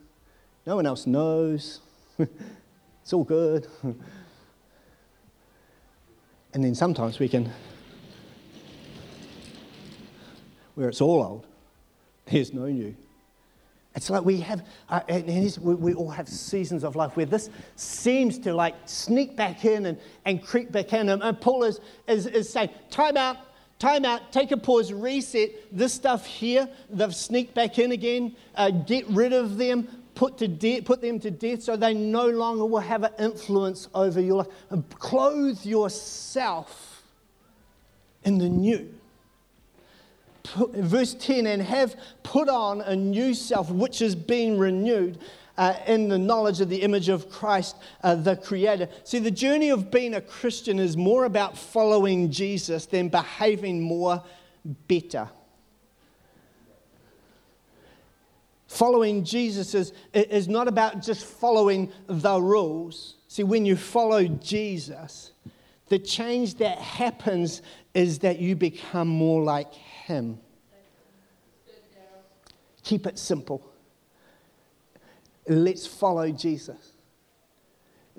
No 0.66 0.76
one 0.76 0.86
else 0.86 1.06
knows. 1.06 1.80
it's 2.18 3.12
all 3.12 3.24
good. 3.24 3.66
and 3.82 3.94
then 6.64 6.74
sometimes 6.74 7.18
we 7.18 7.28
can, 7.28 7.50
where 10.74 10.88
it's 10.88 11.02
all 11.02 11.22
old, 11.22 11.46
there's 12.26 12.54
no 12.54 12.66
new. 12.66 12.94
It's 13.94 14.08
like 14.08 14.24
we 14.24 14.40
have, 14.40 14.64
uh, 14.88 15.00
and 15.08 15.56
we, 15.60 15.74
we 15.74 15.94
all 15.94 16.10
have 16.10 16.28
seasons 16.28 16.84
of 16.84 16.94
life 16.94 17.16
where 17.16 17.26
this 17.26 17.50
seems 17.74 18.38
to 18.40 18.54
like 18.54 18.74
sneak 18.84 19.36
back 19.36 19.64
in 19.64 19.86
and, 19.86 19.98
and 20.24 20.44
creep 20.44 20.70
back 20.70 20.92
in. 20.92 21.08
And, 21.08 21.22
and 21.22 21.40
Paul 21.40 21.64
is, 21.64 21.80
is, 22.06 22.26
is 22.26 22.48
saying, 22.48 22.70
time 22.90 23.16
out, 23.16 23.36
time 23.80 24.04
out, 24.04 24.32
take 24.32 24.52
a 24.52 24.56
pause, 24.56 24.92
reset. 24.92 25.50
This 25.76 25.92
stuff 25.92 26.24
here, 26.24 26.68
they've 26.88 27.14
sneaked 27.14 27.54
back 27.54 27.80
in 27.80 27.90
again. 27.90 28.36
Uh, 28.54 28.70
get 28.70 29.08
rid 29.08 29.32
of 29.32 29.58
them, 29.58 29.88
put, 30.14 30.38
to 30.38 30.46
de- 30.46 30.80
put 30.82 31.00
them 31.00 31.18
to 31.18 31.30
death 31.32 31.64
so 31.64 31.76
they 31.76 31.92
no 31.92 32.28
longer 32.28 32.64
will 32.64 32.78
have 32.78 33.02
an 33.02 33.12
influence 33.18 33.88
over 33.92 34.20
your 34.20 34.36
life. 34.36 34.48
And 34.70 34.88
clothe 35.00 35.64
yourself 35.64 37.02
in 38.22 38.38
the 38.38 38.48
new 38.48 38.99
verse 40.72 41.14
10, 41.14 41.46
and 41.46 41.62
have 41.62 41.96
put 42.22 42.48
on 42.48 42.80
a 42.80 42.96
new 42.96 43.34
self 43.34 43.70
which 43.70 44.02
is 44.02 44.14
being 44.14 44.58
renewed. 44.58 45.18
Uh, 45.58 45.76
in 45.86 46.08
the 46.08 46.16
knowledge 46.16 46.62
of 46.62 46.70
the 46.70 46.80
image 46.80 47.10
of 47.10 47.28
Christ, 47.28 47.76
uh, 48.02 48.14
the 48.14 48.34
Creator. 48.34 48.88
See, 49.04 49.18
the 49.18 49.30
journey 49.30 49.68
of 49.68 49.90
being 49.90 50.14
a 50.14 50.20
Christian 50.20 50.78
is 50.78 50.96
more 50.96 51.26
about 51.26 51.58
following 51.58 52.30
Jesus 52.30 52.86
than 52.86 53.10
behaving 53.10 53.82
more 53.82 54.24
better. 54.88 55.28
Following 58.68 59.24
Jesus 59.24 59.74
is, 59.74 59.92
is 60.14 60.48
not 60.48 60.68
about 60.68 61.02
just 61.02 61.26
following 61.26 61.92
the 62.06 62.40
rules. 62.40 63.16
See, 63.26 63.42
when 63.42 63.66
you 63.66 63.74
follow 63.74 64.24
Jesus, 64.28 65.32
the 65.88 65.98
change 65.98 66.54
that 66.58 66.78
happens 66.78 67.62
is 67.94 68.20
that 68.20 68.38
you 68.38 68.54
become 68.54 69.08
more 69.08 69.42
like 69.42 69.72
him. 70.10 70.38
Keep 72.82 73.06
it 73.06 73.18
simple. 73.18 73.70
Let's 75.46 75.86
follow 75.86 76.30
Jesus. 76.30 76.92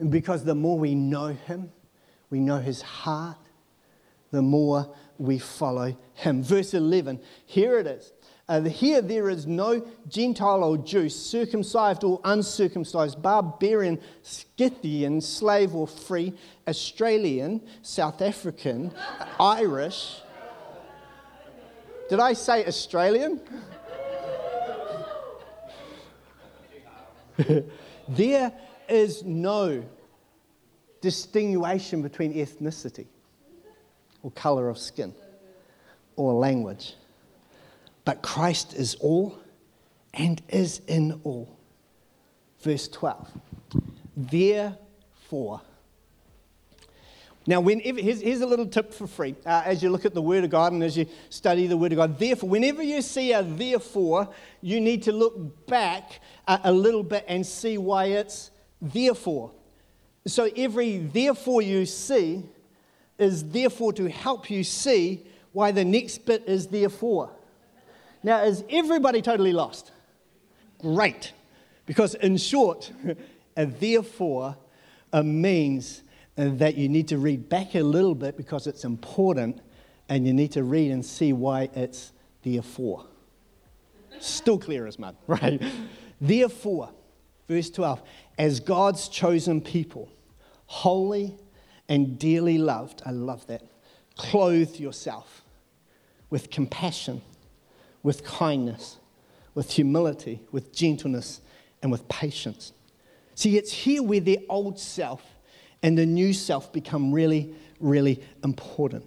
Because 0.10 0.44
the 0.44 0.56
more 0.56 0.80
we 0.80 0.96
know 0.96 1.28
Him, 1.28 1.72
we 2.30 2.40
know 2.40 2.58
His 2.58 2.82
heart, 2.82 3.38
the 4.32 4.42
more 4.42 4.96
we 5.18 5.38
follow 5.38 5.96
him. 6.16 6.42
Verse 6.42 6.74
11, 6.74 7.20
here 7.46 7.78
it 7.78 7.86
is. 7.86 8.14
Uh, 8.50 8.62
here 8.62 9.02
there 9.02 9.30
is 9.30 9.46
no 9.46 9.86
Gentile 10.08 10.64
or 10.64 10.78
Jew, 10.78 11.10
circumcised 11.10 12.04
or 12.04 12.20
uncircumcised, 12.24 13.22
barbarian, 13.22 14.00
Scythian, 14.24 15.22
slave 15.22 15.76
or 15.76 15.88
free, 15.88 16.34
Australian, 16.68 17.62
South 17.82 18.22
African, 18.22 18.92
Irish. 19.40 20.22
Did 22.12 22.20
I 22.20 22.34
say 22.34 22.66
Australian? 22.66 23.40
there 28.10 28.52
is 28.90 29.24
no 29.24 29.86
distinguishing 31.00 32.02
between 32.02 32.34
ethnicity 32.34 33.06
or 34.24 34.32
color 34.32 34.68
of 34.68 34.78
skin 34.78 35.16
or 36.18 36.34
language. 36.34 36.96
But 38.04 38.22
Christ 38.22 38.74
is 38.74 38.96
all 38.96 39.40
and 40.14 40.42
is 40.50 40.82
in 40.88 41.22
all. 41.24 41.58
Verse 42.60 42.90
12. 42.90 43.32
Therefore, 44.18 45.62
now, 47.48 47.60
whenever, 47.60 48.00
here's, 48.00 48.22
here's 48.22 48.42
a 48.42 48.46
little 48.46 48.68
tip 48.68 48.94
for 48.94 49.08
free 49.08 49.36
uh, 49.46 49.64
as 49.66 49.82
you 49.82 49.90
look 49.90 50.06
at 50.06 50.14
the 50.14 50.22
Word 50.22 50.44
of 50.44 50.52
God 50.52 50.74
and 50.74 50.84
as 50.84 50.96
you 50.96 51.08
study 51.30 51.66
the 51.66 51.78
Word 51.78 51.92
of 51.92 51.96
God. 51.96 52.20
Therefore, 52.20 52.50
whenever 52.50 52.84
you 52.84 53.02
see 53.02 53.34
a 53.34 53.42
therefore, 53.42 54.30
you 54.62 54.80
need 54.80 55.04
to 55.04 55.12
look 55.12 55.66
back 55.66 56.22
a, 56.48 56.60
a 56.66 56.72
little 56.72 57.04
bit 57.04 57.26
and 57.28 57.46
see 57.46 57.80
why 57.80 58.06
it's 58.06 58.52
therefore. 58.80 59.52
So, 60.28 60.50
every 60.56 60.98
therefore 60.98 61.64
you 61.64 61.88
see 61.88 62.44
is 63.18 63.44
therefore 63.46 63.94
to 63.94 64.08
help 64.08 64.52
you 64.52 64.64
see 64.64 65.26
why 65.52 65.72
the 65.72 65.84
next 65.84 66.20
bit 66.28 66.44
is 66.48 66.68
therefore. 66.68 67.32
Now, 68.22 68.44
is 68.44 68.64
everybody 68.70 69.24
totally 69.24 69.52
lost? 69.52 69.92
Great. 70.80 71.34
Because, 71.88 72.14
in 72.14 72.38
short, 72.38 72.92
a 73.58 73.66
therefore 73.66 74.58
a 75.12 75.24
means 75.24 76.04
Uh, 76.42 76.50
that 76.56 76.76
you 76.76 76.90
need 76.90 77.08
to 77.08 77.20
read 77.20 77.48
back 77.50 77.76
a 77.76 77.84
little 77.84 78.16
bit 78.16 78.36
because 78.36 78.66
it's 78.66 78.84
important 78.84 79.62
and 80.10 80.26
you 80.26 80.34
need 80.34 80.52
to 80.52 80.64
read 80.64 80.90
and 80.90 81.06
see 81.06 81.32
why 81.34 81.70
it's 81.76 82.14
therefore. 82.42 83.06
Still 84.20 84.58
clear 84.58 84.88
as 84.88 84.98
mud, 84.98 85.16
right? 85.28 85.62
therefore, 86.20 86.90
verse 87.48 87.70
12, 87.70 88.02
as 88.40 88.60
God's 88.60 89.08
chosen 89.08 89.62
people, 89.62 90.10
holy 90.66 91.38
and 91.88 92.18
dearly 92.18 92.58
loved, 92.58 93.04
I 93.06 93.12
love 93.12 93.46
that, 93.46 93.62
clothe 94.18 94.78
yourself 94.78 95.44
with 96.32 96.50
compassion, 96.50 97.22
with 98.02 98.24
kindness, 98.24 98.98
with 99.54 99.70
humility, 99.70 100.42
with 100.52 100.74
gentleness, 100.74 101.40
and 101.84 101.92
with 101.92 102.08
patience. 102.10 102.74
See, 103.36 103.58
it's 103.58 103.72
here 103.72 104.02
where 104.02 104.20
the 104.20 104.44
old 104.50 104.80
self 104.80 105.22
and 105.84 105.98
the 105.98 106.06
new 106.06 106.34
self 106.34 106.72
become 106.72 107.12
really, 107.12 107.54
really 107.80 108.22
important. 108.44 109.06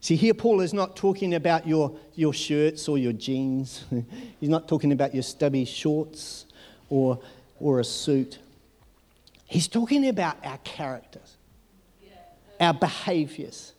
See, 0.00 0.16
here 0.16 0.34
Paul 0.34 0.60
is 0.60 0.74
not 0.74 0.96
talking 0.96 1.34
about 1.34 1.66
your, 1.66 1.96
your 2.14 2.34
shirts 2.34 2.88
or 2.88 2.98
your 2.98 3.14
jeans. 3.14 3.84
He's 4.40 4.50
not 4.50 4.68
talking 4.68 4.92
about 4.92 5.14
your 5.14 5.22
stubby 5.22 5.64
shorts 5.64 6.44
or, 6.90 7.18
or 7.58 7.80
a 7.80 7.84
suit. 7.84 8.38
He's 9.46 9.68
talking 9.68 10.06
about 10.08 10.36
our 10.44 10.58
characters, 10.58 11.36
our 12.60 12.74
behaviors, 12.74 13.72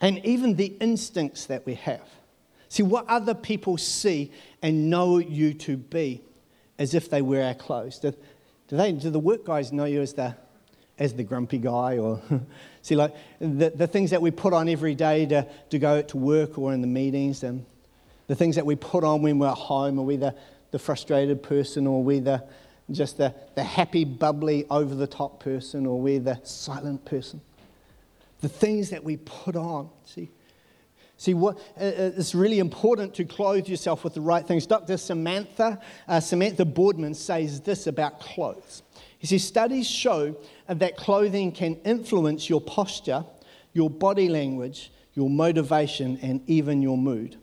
and 0.00 0.24
even 0.24 0.56
the 0.56 0.74
instincts 0.80 1.46
that 1.46 1.66
we 1.66 1.74
have. 1.74 2.08
See, 2.68 2.82
what 2.82 3.06
other 3.08 3.34
people 3.34 3.76
see 3.76 4.32
and 4.62 4.88
know 4.88 5.18
you 5.18 5.54
to 5.54 5.76
be 5.76 6.22
as 6.78 6.94
if 6.94 7.10
they 7.10 7.22
wear 7.22 7.44
our 7.44 7.54
clothes. 7.54 7.98
Do, 7.98 8.14
do, 8.68 8.76
they, 8.76 8.92
do 8.92 9.10
the 9.10 9.18
work 9.18 9.44
guys 9.44 9.72
know 9.72 9.84
you 9.84 10.00
as 10.00 10.14
the, 10.14 10.34
as 10.98 11.14
the 11.14 11.24
grumpy 11.24 11.58
guy? 11.58 11.98
Or 11.98 12.20
see, 12.82 12.96
like 12.96 13.14
the, 13.38 13.70
the 13.70 13.86
things 13.86 14.10
that 14.10 14.20
we 14.20 14.30
put 14.30 14.52
on 14.52 14.68
every 14.68 14.94
day 14.94 15.26
to, 15.26 15.46
to 15.70 15.78
go 15.78 16.02
to 16.02 16.16
work 16.16 16.58
or 16.58 16.72
in 16.72 16.80
the 16.80 16.86
meetings, 16.86 17.42
and 17.42 17.64
the 18.26 18.34
things 18.34 18.56
that 18.56 18.66
we 18.66 18.76
put 18.76 19.04
on 19.04 19.22
when 19.22 19.38
we're 19.38 19.48
at 19.48 19.54
home, 19.54 19.98
are 19.98 20.02
we 20.02 20.16
the, 20.16 20.34
the 20.70 20.78
frustrated 20.78 21.42
person, 21.42 21.86
or 21.86 22.02
we 22.02 22.18
the 22.18 22.42
just 22.90 23.18
the, 23.18 23.34
the 23.56 23.64
happy, 23.64 24.04
bubbly, 24.04 24.64
over 24.70 24.94
the 24.94 25.08
top 25.08 25.40
person, 25.40 25.86
or 25.86 26.00
we're 26.00 26.20
the 26.20 26.40
silent 26.44 27.04
person? 27.04 27.40
The 28.40 28.48
things 28.48 28.90
that 28.90 29.02
we 29.02 29.16
put 29.16 29.56
on, 29.56 29.90
see? 30.04 30.28
See, 31.18 31.34
what, 31.34 31.56
uh, 31.80 31.84
uh, 31.84 32.12
it's 32.16 32.34
really 32.34 32.58
important 32.58 33.14
to 33.14 33.24
clothe 33.24 33.68
yourself 33.68 34.04
with 34.04 34.14
the 34.14 34.20
right 34.20 34.46
things. 34.46 34.66
Dr. 34.66 34.96
Samantha, 34.98 35.80
uh, 36.06 36.20
Samantha 36.20 36.64
Boardman 36.64 37.14
says 37.14 37.60
this 37.62 37.86
about 37.86 38.20
clothes. 38.20 38.82
He 39.18 39.26
says, 39.26 39.44
Studies 39.44 39.88
show 39.88 40.36
that 40.68 40.96
clothing 40.96 41.52
can 41.52 41.76
influence 41.84 42.50
your 42.50 42.60
posture, 42.60 43.24
your 43.72 43.88
body 43.88 44.28
language, 44.28 44.92
your 45.14 45.30
motivation, 45.30 46.18
and 46.20 46.42
even 46.46 46.82
your 46.82 46.98
mood. 46.98 47.36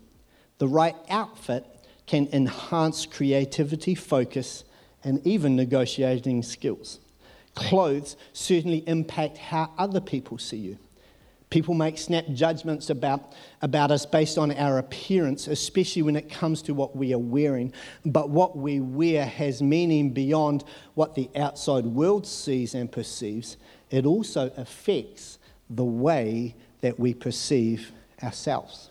The 0.59 0.67
right 0.67 0.95
outfit 1.09 1.65
can 2.05 2.27
enhance 2.31 3.07
creativity, 3.07 3.95
focus, 3.95 4.63
and 5.03 5.25
even 5.25 5.55
negotiating 5.55 6.43
skills. 6.43 6.99
Clothes 7.55 8.17
certainly 8.33 8.83
impact 8.87 9.37
how 9.37 9.71
other 9.77 9.99
people 9.99 10.37
see 10.37 10.57
you. 10.57 10.77
People 11.53 11.75
make 11.75 11.99
snap 11.99 12.25
judgments 12.33 12.89
about, 12.89 13.33
about 13.61 13.91
us 13.91 14.07
based 14.07 14.39
on 14.39 14.51
our 14.53 14.79
appearance, 14.79 15.45
especially 15.45 16.01
when 16.01 16.15
it 16.15 16.27
comes 16.27 16.63
to 16.63 16.73
what 16.73 16.95
we 16.95 17.13
are 17.13 17.19
wearing. 17.19 17.71
But 18.03 18.31
what 18.31 18.57
we 18.57 18.79
wear 18.79 19.23
has 19.23 19.61
meaning 19.61 20.09
beyond 20.09 20.63
what 20.95 21.13
the 21.13 21.29
outside 21.35 21.85
world 21.85 22.25
sees 22.25 22.73
and 22.73 22.91
perceives. 22.91 23.57
It 23.91 24.07
also 24.07 24.51
affects 24.57 25.37
the 25.69 25.83
way 25.83 26.55
that 26.81 26.99
we 26.99 27.13
perceive 27.13 27.91
ourselves. 28.23 28.89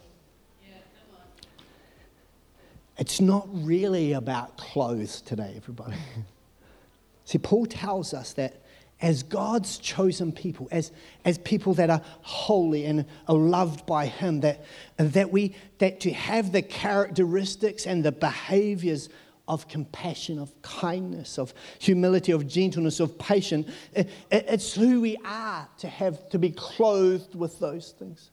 it's 2.97 3.21
not 3.21 3.49
really 3.51 4.13
about 4.13 4.57
clothes 4.57 5.21
today, 5.21 5.55
everybody. 5.57 5.97
See, 7.25 7.39
Paul 7.39 7.67
tells 7.67 8.15
us 8.15 8.35
that 8.35 8.62
as 9.03 9.25
God's 9.25 9.79
chosen 9.79 10.31
people, 10.31 10.69
as, 10.71 10.93
as 11.25 11.37
people 11.39 11.75
that 11.75 11.91
are 11.91 12.01
holy 12.23 12.87
and 12.87 13.05
are 13.27 13.35
loved 13.35 13.85
by 13.85 14.07
Him, 14.07 14.41
that, 14.41 14.65
that, 14.97 15.33
we, 15.33 15.57
that 15.79 16.01
to 16.01 16.13
have 16.13 16.53
the 16.53 16.63
characteristics 16.63 17.87
and 17.87 18.05
the 18.05 18.13
behaviors 18.13 19.09
of 19.49 19.67
compassion, 19.67 20.39
of 20.39 20.63
kindness, 20.63 21.37
of 21.37 21.53
humility, 21.81 22.31
of 22.31 22.47
gentleness, 22.47 23.01
of 23.01 23.19
patience, 23.19 23.69
it, 23.93 24.09
it's 24.31 24.73
who 24.73 25.01
we 25.01 25.17
are 25.25 25.69
to 25.79 25.89
have 25.89 26.29
to 26.29 26.39
be 26.39 26.51
clothed 26.51 27.35
with 27.35 27.59
those 27.59 27.91
things. 27.99 28.31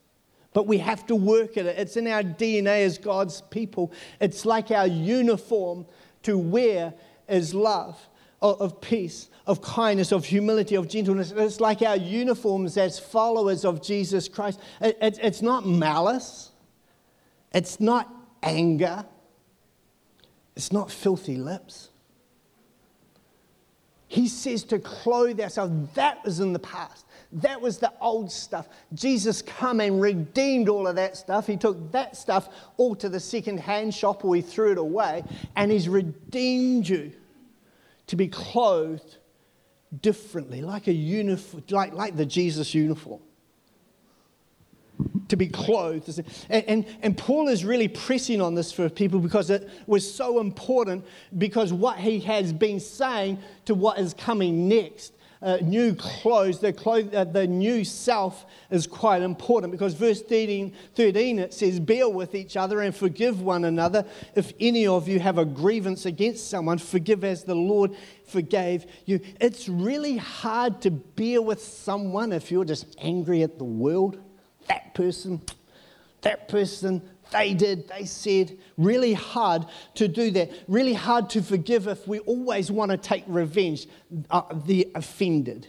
But 0.53 0.67
we 0.67 0.77
have 0.77 1.05
to 1.07 1.15
work 1.15 1.57
at 1.57 1.65
it. 1.65 1.79
It's 1.79 1.97
in 1.97 2.05
our 2.07 2.21
DNA 2.21 2.85
as 2.85 2.99
God's 2.99 3.41
people. 3.41 3.91
It's 4.21 4.45
like 4.45 4.69
our 4.69 4.87
uniform 4.87 5.87
to 6.23 6.37
wear 6.37 6.93
is 7.27 7.55
love 7.55 7.99
of 8.41 8.79
peace, 8.79 9.29
of 9.45 9.61
kindness, 9.61 10.11
of 10.11 10.25
humility, 10.25 10.75
of 10.75 10.87
gentleness. 10.87 11.31
It's 11.35 11.59
like 11.59 11.81
our 11.81 11.97
uniforms 11.97 12.77
as 12.77 12.97
followers 12.97 13.65
of 13.65 13.81
Jesus 13.81 14.27
Christ. 14.27 14.59
It's 14.81 15.41
not 15.41 15.65
malice, 15.65 16.51
it's 17.53 17.79
not 17.79 18.13
anger, 18.41 19.05
it's 20.55 20.71
not 20.71 20.91
filthy 20.91 21.35
lips. 21.35 21.89
He 24.07 24.27
says 24.27 24.63
to 24.65 24.79
clothe 24.79 25.39
ourselves. 25.39 25.93
That 25.93 26.23
was 26.25 26.39
in 26.39 26.51
the 26.51 26.59
past. 26.59 27.05
That 27.31 27.61
was 27.61 27.77
the 27.77 27.93
old 28.01 28.31
stuff. 28.31 28.67
Jesus 28.95 29.43
come 29.43 29.79
and 29.79 30.01
redeemed 30.01 30.67
all 30.67 30.87
of 30.87 30.95
that 30.95 31.15
stuff. 31.15 31.45
He 31.45 31.57
took 31.57 31.91
that 31.91 32.17
stuff 32.17 32.49
all 32.77 32.95
to 32.95 33.07
the 33.07 33.19
second 33.19 33.59
hand 33.59 33.93
shop 33.93 34.25
or 34.25 34.35
he 34.35 34.41
threw 34.41 34.71
it 34.71 34.79
away 34.79 35.23
and 35.55 35.71
he's 35.71 35.87
redeemed 35.87 36.89
you 36.89 37.11
to 38.09 38.15
be 38.15 38.27
clothed 38.27 39.17
differently, 40.01 40.61
like 40.61 40.87
a 40.87 40.93
uniform, 40.93 41.63
like, 41.69 41.93
like 41.93 42.17
the 42.17 42.25
Jesus 42.25 42.73
uniform. 42.73 43.21
To 45.27 45.35
be 45.35 45.47
clothed. 45.47 46.19
And, 46.49 46.65
and, 46.65 46.85
and 47.03 47.15
Paul 47.15 47.49
is 47.49 47.63
really 47.63 47.87
pressing 47.87 48.41
on 48.41 48.55
this 48.55 48.71
for 48.71 48.89
people 48.89 49.19
because 49.19 49.51
it 49.51 49.69
was 49.85 50.11
so 50.11 50.39
important, 50.39 51.05
because 51.37 51.71
what 51.71 51.99
he 51.99 52.19
has 52.21 52.51
been 52.51 52.79
saying 52.79 53.37
to 53.65 53.75
what 53.75 53.99
is 53.99 54.15
coming 54.15 54.67
next 54.67 55.13
uh, 55.41 55.57
new 55.61 55.95
clothes, 55.95 56.59
the, 56.59 56.73
clothes 56.73 57.13
uh, 57.13 57.45
new 57.47 57.85
self 57.85 58.45
is 58.69 58.85
quite 58.85 59.21
important 59.21 59.71
because 59.71 59.93
verse 59.93 60.21
13, 60.21 60.73
13 60.95 61.39
it 61.39 61.53
says, 61.53 61.79
Bear 61.79 62.09
with 62.09 62.35
each 62.35 62.57
other 62.57 62.81
and 62.81 62.93
forgive 62.93 63.41
one 63.41 63.63
another. 63.63 64.05
If 64.35 64.51
any 64.59 64.85
of 64.85 65.07
you 65.07 65.19
have 65.21 65.37
a 65.37 65.45
grievance 65.45 66.05
against 66.05 66.49
someone, 66.49 66.77
forgive 66.77 67.23
as 67.23 67.45
the 67.45 67.55
Lord 67.55 67.95
forgave 68.25 68.85
you. 69.05 69.21
It's 69.39 69.69
really 69.69 70.17
hard 70.17 70.81
to 70.81 70.91
bear 70.91 71.41
with 71.41 71.63
someone 71.63 72.33
if 72.33 72.51
you're 72.51 72.65
just 72.65 72.95
angry 72.99 73.41
at 73.41 73.57
the 73.57 73.63
world. 73.63 74.19
That 74.67 74.93
person, 74.93 75.41
that 76.21 76.49
person, 76.49 77.01
they 77.31 77.53
did, 77.53 77.87
they 77.89 78.05
said. 78.05 78.57
Really 78.77 79.13
hard 79.13 79.65
to 79.95 80.07
do 80.07 80.31
that. 80.31 80.51
Really 80.67 80.93
hard 80.93 81.29
to 81.31 81.41
forgive 81.41 81.87
if 81.87 82.07
we 82.07 82.19
always 82.19 82.71
want 82.71 82.91
to 82.91 82.97
take 82.97 83.23
revenge, 83.27 83.87
uh, 84.29 84.41
the 84.65 84.89
offended. 84.95 85.67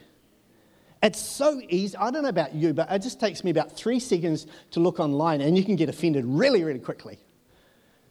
It's 1.02 1.18
so 1.18 1.60
easy. 1.68 1.96
I 1.96 2.10
don't 2.10 2.22
know 2.22 2.28
about 2.28 2.54
you, 2.54 2.74
but 2.74 2.90
it 2.90 3.00
just 3.00 3.18
takes 3.18 3.42
me 3.42 3.50
about 3.50 3.72
three 3.72 3.98
seconds 3.98 4.46
to 4.72 4.80
look 4.80 5.00
online 5.00 5.40
and 5.40 5.56
you 5.56 5.64
can 5.64 5.76
get 5.76 5.88
offended 5.88 6.24
really, 6.26 6.62
really 6.62 6.78
quickly. 6.78 7.18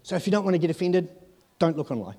So 0.01 0.15
if 0.15 0.25
you 0.25 0.31
don't 0.31 0.43
want 0.43 0.55
to 0.55 0.59
get 0.59 0.71
offended, 0.71 1.09
don't 1.59 1.77
look 1.77 1.91
online. 1.91 2.15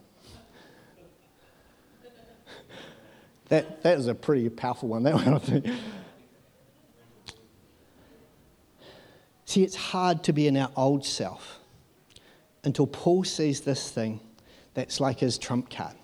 that, 3.49 3.83
that 3.83 3.99
is 3.99 4.07
a 4.07 4.15
pretty 4.15 4.49
powerful 4.49 4.89
one, 4.89 5.03
that 5.03 5.15
one, 5.15 5.35
I 5.35 5.39
think. 5.39 5.67
See, 9.51 9.65
it's 9.65 9.75
hard 9.75 10.23
to 10.23 10.33
be 10.33 10.47
in 10.47 10.57
our 10.57 10.71
old 10.77 11.05
self 11.05 11.59
until 12.63 12.87
Paul 12.87 13.25
sees 13.25 13.63
this 13.63 13.91
thing 13.91 14.21
that's 14.75 15.01
like 15.01 15.19
his 15.19 15.39
trump 15.39 15.69
card. 15.69 15.97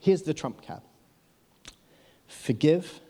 Here's 0.00 0.22
the 0.22 0.32
trump 0.32 0.66
card 0.66 0.80
Forgive 2.26 3.00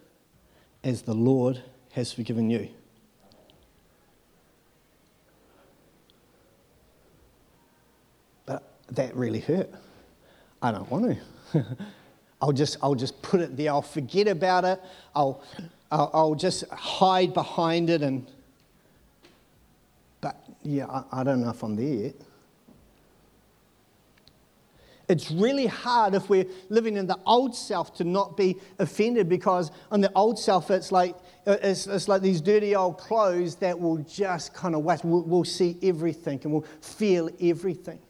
as 0.82 1.02
the 1.02 1.14
Lord 1.14 1.62
has 1.92 2.12
forgiven 2.12 2.50
you. 2.50 2.68
But 8.44 8.68
that 8.90 9.14
really 9.14 9.38
hurt. 9.38 9.70
I 10.60 10.72
don't 10.72 10.90
want 10.90 11.16
to. 11.52 11.64
I'll 12.42 12.50
just, 12.50 12.76
I'll 12.82 12.96
just 12.96 13.22
put 13.22 13.40
it 13.40 13.56
there. 13.56 13.70
I'll 13.70 13.82
forget 13.82 14.26
about 14.26 14.64
it. 14.64 14.82
I'll, 15.14 15.44
I'll, 15.92 16.10
I'll 16.12 16.34
just 16.34 16.68
hide 16.70 17.32
behind 17.32 17.88
it 17.88 18.02
and 18.02 18.26
yeah, 20.66 20.86
I, 20.86 21.20
I 21.20 21.24
don't 21.24 21.40
know 21.40 21.50
if 21.50 21.62
I'm 21.62 21.76
there 21.76 21.86
yet. 22.06 22.14
It's 25.08 25.30
really 25.30 25.66
hard 25.66 26.14
if 26.14 26.28
we're 26.28 26.46
living 26.68 26.96
in 26.96 27.06
the 27.06 27.18
old 27.26 27.54
self 27.54 27.94
to 27.98 28.04
not 28.04 28.36
be 28.36 28.56
offended 28.80 29.28
because 29.28 29.70
on 29.92 30.00
the 30.00 30.10
old 30.16 30.36
self, 30.36 30.70
it's 30.70 30.90
like, 30.90 31.14
it's, 31.46 31.86
it's 31.86 32.08
like 32.08 32.22
these 32.22 32.40
dirty 32.40 32.74
old 32.74 32.98
clothes 32.98 33.54
that 33.56 33.78
will 33.78 33.98
just 33.98 34.52
kind 34.52 34.74
of. 34.74 34.82
We'll, 34.82 35.22
we'll 35.22 35.44
see 35.44 35.78
everything 35.82 36.40
and 36.42 36.52
we'll 36.52 36.66
feel 36.80 37.30
everything. 37.40 38.00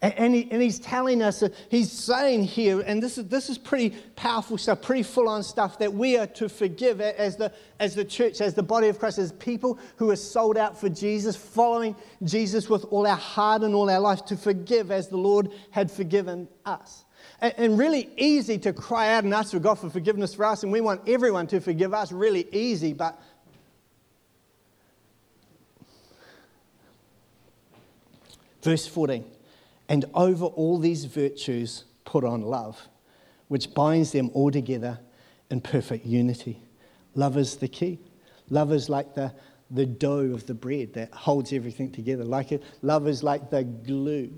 And, 0.00 0.32
he, 0.32 0.48
and, 0.52 0.62
he's 0.62 0.78
telling 0.78 1.22
us, 1.22 1.42
uh, 1.42 1.48
he's 1.70 1.90
saying 1.90 2.44
here, 2.44 2.80
and 2.82 3.02
this 3.02 3.18
is, 3.18 3.26
this 3.26 3.50
is 3.50 3.58
pretty 3.58 3.90
powerful 4.14 4.56
stuff, 4.56 4.80
pretty 4.80 5.02
full 5.02 5.28
on 5.28 5.42
stuff, 5.42 5.80
that 5.80 5.92
we 5.92 6.16
are 6.16 6.28
to 6.28 6.48
forgive 6.48 7.00
as 7.00 7.34
the, 7.34 7.52
as 7.80 7.96
the 7.96 8.04
church, 8.04 8.40
as 8.40 8.54
the 8.54 8.62
body 8.62 8.86
of 8.86 9.00
Christ, 9.00 9.18
as 9.18 9.32
people 9.32 9.76
who 9.96 10.08
are 10.12 10.16
sold 10.16 10.56
out 10.56 10.78
for 10.78 10.88
Jesus, 10.88 11.34
following 11.34 11.96
Jesus 12.22 12.70
with 12.70 12.84
all 12.92 13.08
our 13.08 13.16
heart 13.16 13.62
and 13.64 13.74
all 13.74 13.90
our 13.90 13.98
life, 13.98 14.24
to 14.26 14.36
forgive 14.36 14.92
as 14.92 15.08
the 15.08 15.16
Lord 15.16 15.50
had 15.72 15.90
forgiven 15.90 16.46
us. 16.64 17.04
And, 17.40 17.54
and 17.56 17.76
really 17.76 18.08
easy 18.16 18.56
to 18.58 18.72
cry 18.72 19.14
out 19.14 19.24
and 19.24 19.34
ask 19.34 19.50
for 19.50 19.58
God 19.58 19.80
for 19.80 19.90
forgiveness 19.90 20.32
for 20.32 20.44
us, 20.44 20.62
and 20.62 20.70
we 20.70 20.80
want 20.80 21.08
everyone 21.08 21.48
to 21.48 21.60
forgive 21.60 21.92
us, 21.92 22.12
really 22.12 22.46
easy, 22.52 22.92
but 22.92 23.20
verse 28.62 28.86
14. 28.86 29.37
And 29.88 30.04
over 30.14 30.44
all 30.44 30.78
these 30.78 31.06
virtues, 31.06 31.84
put 32.04 32.24
on 32.24 32.42
love, 32.42 32.88
which 33.48 33.72
binds 33.74 34.12
them 34.12 34.30
all 34.34 34.50
together 34.50 34.98
in 35.50 35.60
perfect 35.60 36.04
unity. 36.04 36.62
Love 37.14 37.36
is 37.36 37.56
the 37.56 37.68
key. 37.68 37.98
Love 38.50 38.72
is 38.72 38.88
like 38.88 39.14
the, 39.14 39.32
the 39.70 39.86
dough 39.86 40.32
of 40.32 40.46
the 40.46 40.54
bread 40.54 40.92
that 40.94 41.12
holds 41.12 41.52
everything 41.52 41.90
together. 41.90 42.24
Like 42.24 42.52
it, 42.52 42.62
love 42.82 43.08
is 43.08 43.22
like 43.22 43.50
the 43.50 43.64
glue 43.64 44.30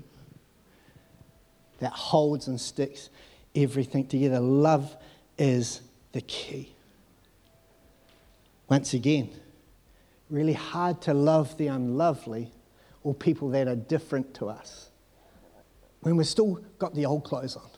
that 1.79 1.91
holds 1.91 2.47
and 2.47 2.59
sticks 2.59 3.09
everything 3.55 4.07
together. 4.07 4.39
Love 4.39 4.95
is 5.37 5.81
the 6.11 6.21
key. 6.21 6.73
Once 8.69 8.93
again, 8.93 9.29
really 10.29 10.53
hard 10.53 11.01
to 11.01 11.13
love 11.13 11.57
the 11.57 11.67
unlovely 11.67 12.51
or 13.03 13.13
people 13.13 13.49
that 13.49 13.67
are 13.67 13.75
different 13.75 14.33
to 14.33 14.47
us 14.47 14.90
when 16.01 16.15
we've 16.15 16.27
still 16.27 16.59
got 16.77 16.93
the 16.95 17.05
old 17.05 17.23
clothes 17.23 17.55
on. 17.55 17.69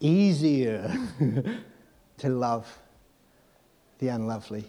Easier 0.00 0.94
to 2.18 2.28
love 2.28 2.78
the 3.98 4.08
unlovely. 4.08 4.64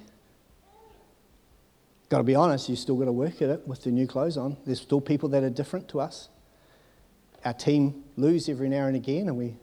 Got 2.10 2.18
to 2.18 2.24
be 2.24 2.36
honest, 2.36 2.68
you've 2.68 2.80
still 2.80 2.96
got 2.96 3.06
to 3.06 3.12
work 3.12 3.42
at 3.42 3.50
it 3.50 3.68
with 3.68 3.84
the 3.84 3.92
new 3.92 4.08
clothes 4.08 4.38
on. 4.38 4.58
There's 4.66 4.82
still 4.82 5.02
people 5.02 5.30
that 5.30 5.44
are 5.44 5.50
different 5.50 5.88
to 5.90 6.00
us. 6.00 6.30
Our 7.46 7.54
team 7.54 8.04
lose 8.18 8.50
every 8.50 8.68
now 8.68 8.88
and 8.88 8.96
again, 8.96 9.28
and 9.28 9.38
we 9.38 9.56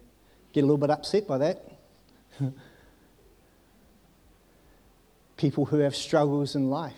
get 0.52 0.60
a 0.60 0.66
little 0.66 0.78
bit 0.78 0.90
upset 0.90 1.26
by 1.26 1.38
that. 1.38 1.64
people 5.36 5.64
who 5.66 5.78
have 5.78 5.96
struggles 5.96 6.54
in 6.54 6.70
life 6.70 6.94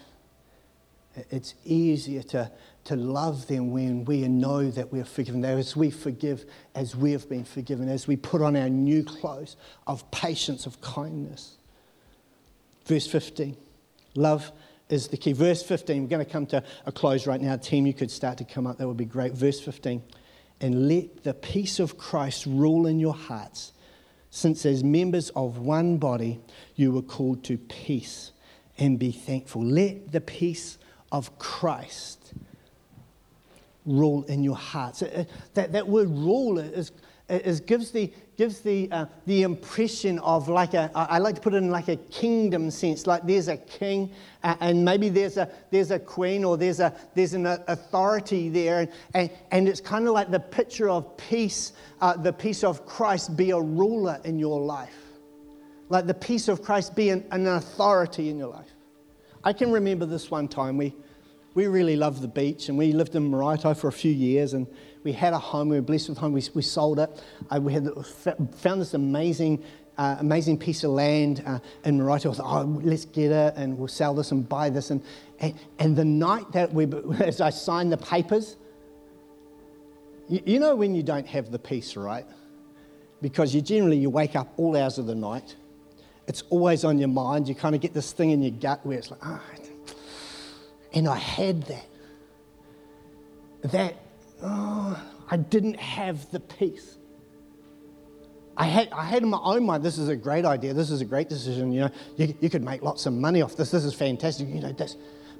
it's 1.30 1.54
easier 1.64 2.22
to, 2.24 2.50
to 2.84 2.96
love 2.96 3.46
them 3.46 3.70
when 3.70 4.04
we 4.04 4.26
know 4.28 4.70
that 4.70 4.92
we're 4.92 5.04
forgiven. 5.04 5.44
As 5.44 5.76
we 5.76 5.90
forgive, 5.90 6.44
as 6.74 6.96
we 6.96 7.12
have 7.12 7.28
been 7.28 7.44
forgiven, 7.44 7.88
as 7.88 8.06
we 8.06 8.16
put 8.16 8.42
on 8.42 8.56
our 8.56 8.68
new 8.68 9.04
clothes 9.04 9.56
of 9.86 10.10
patience, 10.10 10.66
of 10.66 10.80
kindness. 10.80 11.56
Verse 12.86 13.06
15 13.06 13.56
love 14.14 14.50
is 14.88 15.08
the 15.08 15.16
key. 15.16 15.32
Verse 15.32 15.62
15, 15.62 16.02
we're 16.02 16.08
going 16.08 16.24
to 16.24 16.30
come 16.30 16.46
to 16.46 16.62
a 16.86 16.92
close 16.92 17.26
right 17.26 17.40
now. 17.40 17.56
Team, 17.56 17.86
you 17.86 17.94
could 17.94 18.10
start 18.10 18.38
to 18.38 18.44
come 18.44 18.66
up, 18.66 18.78
that 18.78 18.88
would 18.88 18.96
be 18.96 19.04
great. 19.04 19.32
Verse 19.32 19.60
15, 19.60 20.02
and 20.60 20.88
let 20.88 21.22
the 21.24 21.34
peace 21.34 21.78
of 21.78 21.98
Christ 21.98 22.46
rule 22.46 22.86
in 22.86 22.98
your 22.98 23.14
hearts, 23.14 23.72
since 24.30 24.66
as 24.66 24.82
members 24.82 25.30
of 25.30 25.58
one 25.58 25.98
body 25.98 26.40
you 26.74 26.92
were 26.92 27.02
called 27.02 27.44
to 27.44 27.58
peace 27.58 28.32
and 28.78 28.98
be 28.98 29.12
thankful. 29.12 29.64
Let 29.64 30.12
the 30.12 30.20
peace 30.20 30.77
of 31.12 31.38
Christ 31.38 32.34
rule 33.86 34.24
in 34.24 34.44
your 34.44 34.56
hearts. 34.56 35.02
That, 35.54 35.72
that 35.72 35.88
word 35.88 36.08
rule 36.08 36.58
is, 36.58 36.92
is 37.28 37.60
gives 37.60 37.90
the, 37.90 38.12
gives 38.36 38.60
the, 38.60 38.90
uh, 38.92 39.06
the 39.26 39.42
impression 39.42 40.18
of 40.20 40.48
like 40.48 40.74
a, 40.74 40.90
I 40.94 41.18
like 41.18 41.34
to 41.36 41.40
put 41.40 41.54
it 41.54 41.58
in 41.58 41.70
like 41.70 41.88
a 41.88 41.96
kingdom 41.96 42.70
sense, 42.70 43.06
like 43.06 43.26
there's 43.26 43.48
a 43.48 43.56
king 43.56 44.10
uh, 44.42 44.54
and 44.60 44.84
maybe 44.84 45.08
there's 45.08 45.36
a, 45.36 45.50
there's 45.70 45.90
a 45.90 45.98
queen 45.98 46.44
or 46.44 46.56
there's, 46.56 46.80
a, 46.80 46.94
there's 47.14 47.34
an 47.34 47.46
authority 47.46 48.48
there. 48.48 48.80
And, 48.80 48.92
and, 49.14 49.30
and 49.50 49.68
it's 49.68 49.80
kind 49.80 50.06
of 50.06 50.14
like 50.14 50.30
the 50.30 50.40
picture 50.40 50.88
of 50.88 51.16
peace, 51.16 51.72
uh, 52.00 52.16
the 52.16 52.32
peace 52.32 52.62
of 52.62 52.86
Christ 52.86 53.36
be 53.36 53.50
a 53.50 53.60
ruler 53.60 54.20
in 54.24 54.38
your 54.38 54.60
life. 54.60 54.94
Like 55.88 56.06
the 56.06 56.14
peace 56.14 56.48
of 56.48 56.62
Christ 56.62 56.94
be 56.94 57.08
an, 57.08 57.24
an 57.30 57.46
authority 57.46 58.28
in 58.28 58.36
your 58.36 58.48
life. 58.48 58.68
I 59.44 59.52
can 59.52 59.70
remember 59.70 60.06
this 60.06 60.30
one 60.30 60.48
time. 60.48 60.76
We, 60.76 60.94
we 61.54 61.66
really 61.66 61.96
loved 61.96 62.22
the 62.22 62.28
beach 62.28 62.68
and 62.68 62.76
we 62.76 62.92
lived 62.92 63.14
in 63.14 63.30
Maraetai 63.30 63.76
for 63.76 63.88
a 63.88 63.92
few 63.92 64.12
years 64.12 64.52
and 64.52 64.66
we 65.04 65.12
had 65.12 65.32
a 65.32 65.38
home. 65.38 65.68
We 65.68 65.76
were 65.76 65.82
blessed 65.82 66.08
with 66.08 66.18
a 66.18 66.20
home. 66.20 66.32
We, 66.32 66.42
we 66.54 66.62
sold 66.62 66.98
it. 66.98 67.22
Uh, 67.50 67.60
we 67.60 67.72
had 67.72 67.88
found 68.56 68.80
this 68.80 68.94
amazing, 68.94 69.62
uh, 69.96 70.16
amazing 70.18 70.58
piece 70.58 70.82
of 70.82 70.90
land 70.90 71.42
uh, 71.46 71.60
in 71.84 71.98
Maraetai. 71.98 72.38
I 72.40 72.42
oh, 72.42 72.80
let's 72.82 73.04
get 73.04 73.30
it 73.30 73.54
and 73.56 73.78
we'll 73.78 73.88
sell 73.88 74.14
this 74.14 74.32
and 74.32 74.48
buy 74.48 74.70
this. 74.70 74.90
And, 74.90 75.02
and, 75.38 75.54
and 75.78 75.96
the 75.96 76.04
night 76.04 76.50
that 76.52 76.72
we, 76.72 76.86
as 77.20 77.40
I 77.40 77.50
signed 77.50 77.92
the 77.92 77.96
papers, 77.96 78.56
you, 80.28 80.42
you 80.44 80.58
know 80.58 80.74
when 80.74 80.94
you 80.94 81.02
don't 81.02 81.26
have 81.26 81.52
the 81.52 81.58
peace, 81.58 81.96
right? 81.96 82.26
Because 83.22 83.54
you 83.54 83.60
generally, 83.60 83.98
you 83.98 84.10
wake 84.10 84.34
up 84.36 84.52
all 84.56 84.76
hours 84.76 84.98
of 84.98 85.06
the 85.06 85.14
night 85.14 85.54
it's 86.28 86.42
always 86.50 86.84
on 86.84 86.98
your 86.98 87.08
mind. 87.08 87.48
You 87.48 87.54
kind 87.54 87.74
of 87.74 87.80
get 87.80 87.94
this 87.94 88.12
thing 88.12 88.30
in 88.30 88.42
your 88.42 88.52
gut 88.52 88.84
where 88.84 88.98
it's 88.98 89.10
like, 89.10 89.20
oh. 89.24 89.40
and 90.92 91.08
I 91.08 91.16
had 91.16 91.62
that. 91.64 91.86
That, 93.72 93.96
oh, 94.42 95.02
I 95.30 95.36
didn't 95.38 95.80
have 95.80 96.30
the 96.30 96.38
peace. 96.38 96.96
I 98.56 98.66
had, 98.66 98.88
I 98.92 99.04
had 99.04 99.22
in 99.22 99.30
my 99.30 99.40
own 99.42 99.64
mind, 99.64 99.82
this 99.82 99.98
is 99.98 100.08
a 100.08 100.16
great 100.16 100.44
idea, 100.44 100.74
this 100.74 100.90
is 100.90 101.00
a 101.00 101.04
great 101.04 101.28
decision, 101.28 101.72
you 101.72 101.82
know, 101.82 101.90
you, 102.16 102.34
you 102.40 102.50
could 102.50 102.62
make 102.62 102.82
lots 102.82 103.06
of 103.06 103.12
money 103.12 103.40
off 103.40 103.56
this, 103.56 103.70
this 103.70 103.84
is 103.84 103.94
fantastic, 103.94 104.48
you 104.48 104.60
know, 104.60 104.72
this. 104.72 104.96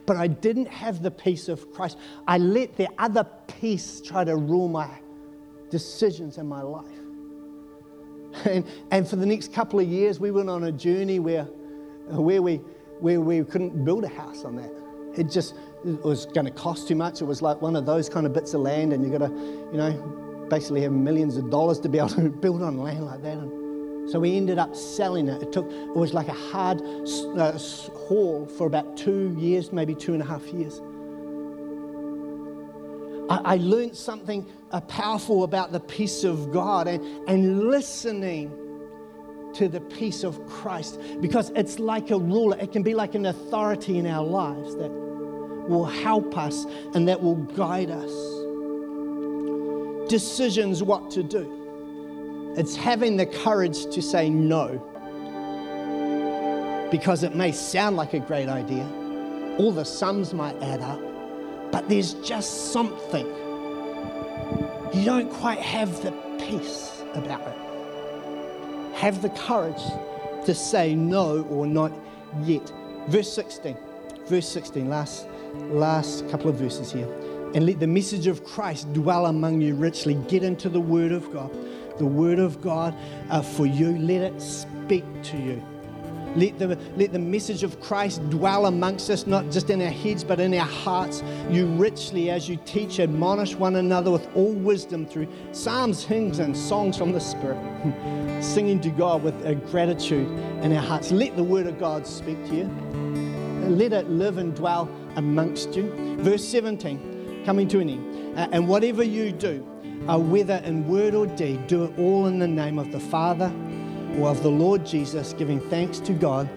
But 0.06 0.16
I 0.16 0.28
didn't 0.28 0.68
have 0.68 1.02
the 1.02 1.10
peace 1.10 1.48
of 1.48 1.72
Christ. 1.72 1.98
I 2.26 2.38
let 2.38 2.76
the 2.76 2.88
other 2.96 3.24
peace 3.60 4.00
try 4.00 4.24
to 4.24 4.36
rule 4.36 4.68
my, 4.68 4.88
decisions 5.70 6.38
in 6.38 6.46
my 6.46 6.62
life. 6.62 6.86
And, 8.44 8.64
and 8.90 9.08
for 9.08 9.16
the 9.16 9.26
next 9.26 9.52
couple 9.52 9.80
of 9.80 9.88
years, 9.88 10.20
we 10.20 10.30
went 10.30 10.48
on 10.48 10.64
a 10.64 10.72
journey 10.72 11.18
where, 11.18 11.44
where, 12.08 12.42
we, 12.42 12.56
where 13.00 13.20
we 13.20 13.44
couldn't 13.44 13.84
build 13.84 14.04
a 14.04 14.08
house 14.08 14.44
on 14.44 14.56
that. 14.56 14.72
It 15.16 15.30
just 15.30 15.54
it 15.84 16.02
was 16.04 16.26
going 16.26 16.44
to 16.44 16.50
cost 16.50 16.88
too 16.88 16.94
much. 16.94 17.20
It 17.20 17.24
was 17.24 17.42
like 17.42 17.62
one 17.62 17.76
of 17.76 17.86
those 17.86 18.08
kind 18.08 18.26
of 18.26 18.32
bits 18.32 18.54
of 18.54 18.60
land, 18.60 18.92
and 18.92 19.02
you've 19.02 19.12
got 19.12 19.26
to, 19.26 19.32
you 19.72 19.78
know, 19.78 20.46
basically 20.50 20.82
have 20.82 20.92
millions 20.92 21.36
of 21.36 21.50
dollars 21.50 21.78
to 21.80 21.88
be 21.88 21.98
able 21.98 22.08
to 22.10 22.28
build 22.28 22.62
on 22.62 22.78
land 22.78 23.04
like 23.04 23.22
that. 23.22 23.38
And 23.38 24.10
so 24.10 24.18
we 24.18 24.36
ended 24.36 24.58
up 24.58 24.74
selling 24.74 25.28
it. 25.28 25.42
It 25.42 25.52
took, 25.52 25.70
it 25.70 25.96
was 25.96 26.14
like 26.14 26.28
a 26.28 26.32
hard 26.32 26.80
uh, 27.36 27.58
haul 28.06 28.46
for 28.56 28.66
about 28.66 28.96
two 28.96 29.34
years, 29.38 29.72
maybe 29.72 29.94
two 29.94 30.14
and 30.14 30.22
a 30.22 30.26
half 30.26 30.46
years. 30.46 30.80
I, 33.28 33.54
I 33.54 33.56
learned 33.56 33.96
something 33.96 34.50
uh, 34.70 34.80
powerful 34.82 35.44
about 35.44 35.72
the 35.72 35.80
peace 35.80 36.24
of 36.24 36.52
God 36.52 36.88
and, 36.88 37.04
and 37.28 37.68
listening 37.68 38.50
to 39.54 39.68
the 39.68 39.80
peace 39.80 40.24
of 40.24 40.44
Christ 40.46 41.00
because 41.20 41.50
it's 41.50 41.78
like 41.78 42.10
a 42.10 42.18
ruler. 42.18 42.56
It 42.58 42.72
can 42.72 42.82
be 42.82 42.94
like 42.94 43.14
an 43.14 43.26
authority 43.26 43.98
in 43.98 44.06
our 44.06 44.24
lives 44.24 44.76
that 44.76 44.90
will 44.90 45.84
help 45.84 46.36
us 46.36 46.64
and 46.94 47.08
that 47.08 47.22
will 47.22 47.36
guide 47.36 47.90
us. 47.90 48.12
Decisions 50.08 50.82
what 50.82 51.10
to 51.12 51.22
do. 51.22 52.54
It's 52.56 52.74
having 52.74 53.16
the 53.16 53.26
courage 53.26 53.84
to 53.94 54.00
say 54.00 54.30
no 54.30 54.84
because 56.90 57.22
it 57.22 57.34
may 57.34 57.52
sound 57.52 57.96
like 57.96 58.14
a 58.14 58.20
great 58.20 58.48
idea. 58.48 58.88
All 59.58 59.72
the 59.72 59.84
sums 59.84 60.32
might 60.32 60.56
add 60.62 60.80
up 60.80 61.07
but 61.70 61.88
there's 61.88 62.14
just 62.14 62.72
something. 62.72 63.26
You 64.94 65.04
don't 65.04 65.30
quite 65.30 65.58
have 65.58 66.02
the 66.02 66.12
peace 66.38 67.02
about 67.14 67.42
it. 67.42 68.96
Have 68.96 69.22
the 69.22 69.30
courage 69.30 69.82
to 70.46 70.54
say 70.54 70.94
no 70.94 71.42
or 71.44 71.66
not 71.66 71.92
yet. 72.42 72.72
Verse 73.08 73.32
16. 73.32 73.76
Verse 74.26 74.48
16, 74.48 74.88
last, 74.88 75.26
last 75.70 76.28
couple 76.30 76.50
of 76.50 76.56
verses 76.56 76.92
here. 76.92 77.08
And 77.54 77.64
let 77.64 77.80
the 77.80 77.86
message 77.86 78.26
of 78.26 78.44
Christ 78.44 78.92
dwell 78.92 79.26
among 79.26 79.60
you 79.60 79.74
richly. 79.74 80.14
Get 80.28 80.42
into 80.42 80.68
the 80.68 80.80
Word 80.80 81.12
of 81.12 81.32
God. 81.32 81.50
The 81.98 82.06
Word 82.06 82.38
of 82.38 82.60
God 82.60 82.94
uh, 83.30 83.40
for 83.40 83.66
you. 83.66 83.96
Let 83.96 84.20
it 84.20 84.40
speak 84.40 85.04
to 85.24 85.38
you. 85.38 85.62
Let 86.36 86.58
the, 86.58 86.78
let 86.96 87.12
the 87.12 87.18
message 87.18 87.62
of 87.62 87.80
Christ 87.80 88.28
dwell 88.30 88.66
amongst 88.66 89.10
us, 89.10 89.26
not 89.26 89.50
just 89.50 89.70
in 89.70 89.80
our 89.82 89.88
heads, 89.88 90.24
but 90.24 90.40
in 90.40 90.54
our 90.54 90.66
hearts. 90.66 91.22
You 91.50 91.66
richly, 91.66 92.30
as 92.30 92.48
you 92.48 92.58
teach, 92.64 93.00
admonish 93.00 93.54
one 93.54 93.76
another 93.76 94.10
with 94.10 94.28
all 94.36 94.52
wisdom 94.52 95.06
through 95.06 95.28
psalms, 95.52 96.04
hymns, 96.04 96.38
and 96.38 96.56
songs 96.56 96.96
from 96.96 97.12
the 97.12 97.20
Spirit, 97.20 97.58
singing 98.42 98.80
to 98.80 98.90
God 98.90 99.22
with 99.22 99.34
a 99.46 99.54
gratitude 99.54 100.28
in 100.62 100.72
our 100.72 100.82
hearts. 100.82 101.10
Let 101.10 101.36
the 101.36 101.44
word 101.44 101.66
of 101.66 101.78
God 101.78 102.06
speak 102.06 102.44
to 102.48 102.54
you. 102.54 102.64
Let 103.68 103.92
it 103.92 104.08
live 104.08 104.38
and 104.38 104.54
dwell 104.54 104.88
amongst 105.16 105.74
you. 105.74 106.16
Verse 106.20 106.44
17, 106.44 107.42
coming 107.44 107.68
to 107.68 107.80
an 107.80 107.90
end. 107.90 108.38
Uh, 108.38 108.48
and 108.52 108.68
whatever 108.68 109.02
you 109.02 109.32
do, 109.32 109.66
uh, 110.08 110.18
whether 110.18 110.56
in 110.64 110.86
word 110.86 111.14
or 111.14 111.26
deed, 111.26 111.66
do 111.66 111.84
it 111.84 111.98
all 111.98 112.26
in 112.26 112.38
the 112.38 112.48
name 112.48 112.78
of 112.78 112.92
the 112.92 113.00
Father 113.00 113.52
or 114.16 114.28
of 114.28 114.42
the 114.42 114.50
Lord 114.50 114.86
Jesus, 114.86 115.32
giving 115.34 115.60
thanks 115.68 115.98
to 116.00 116.12
God 116.12 116.48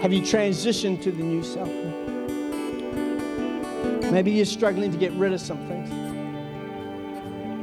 Have 0.03 0.12
you 0.12 0.20
transitioned 0.20 1.03
to 1.03 1.11
the 1.11 1.22
new 1.22 1.42
self? 1.42 1.68
Maybe 4.12 4.31
you're 4.33 4.44
struggling 4.44 4.92
to 4.92 4.98
get 4.98 5.12
rid 5.12 5.33
of 5.33 5.40
some 5.40 5.59
things. 5.66 5.97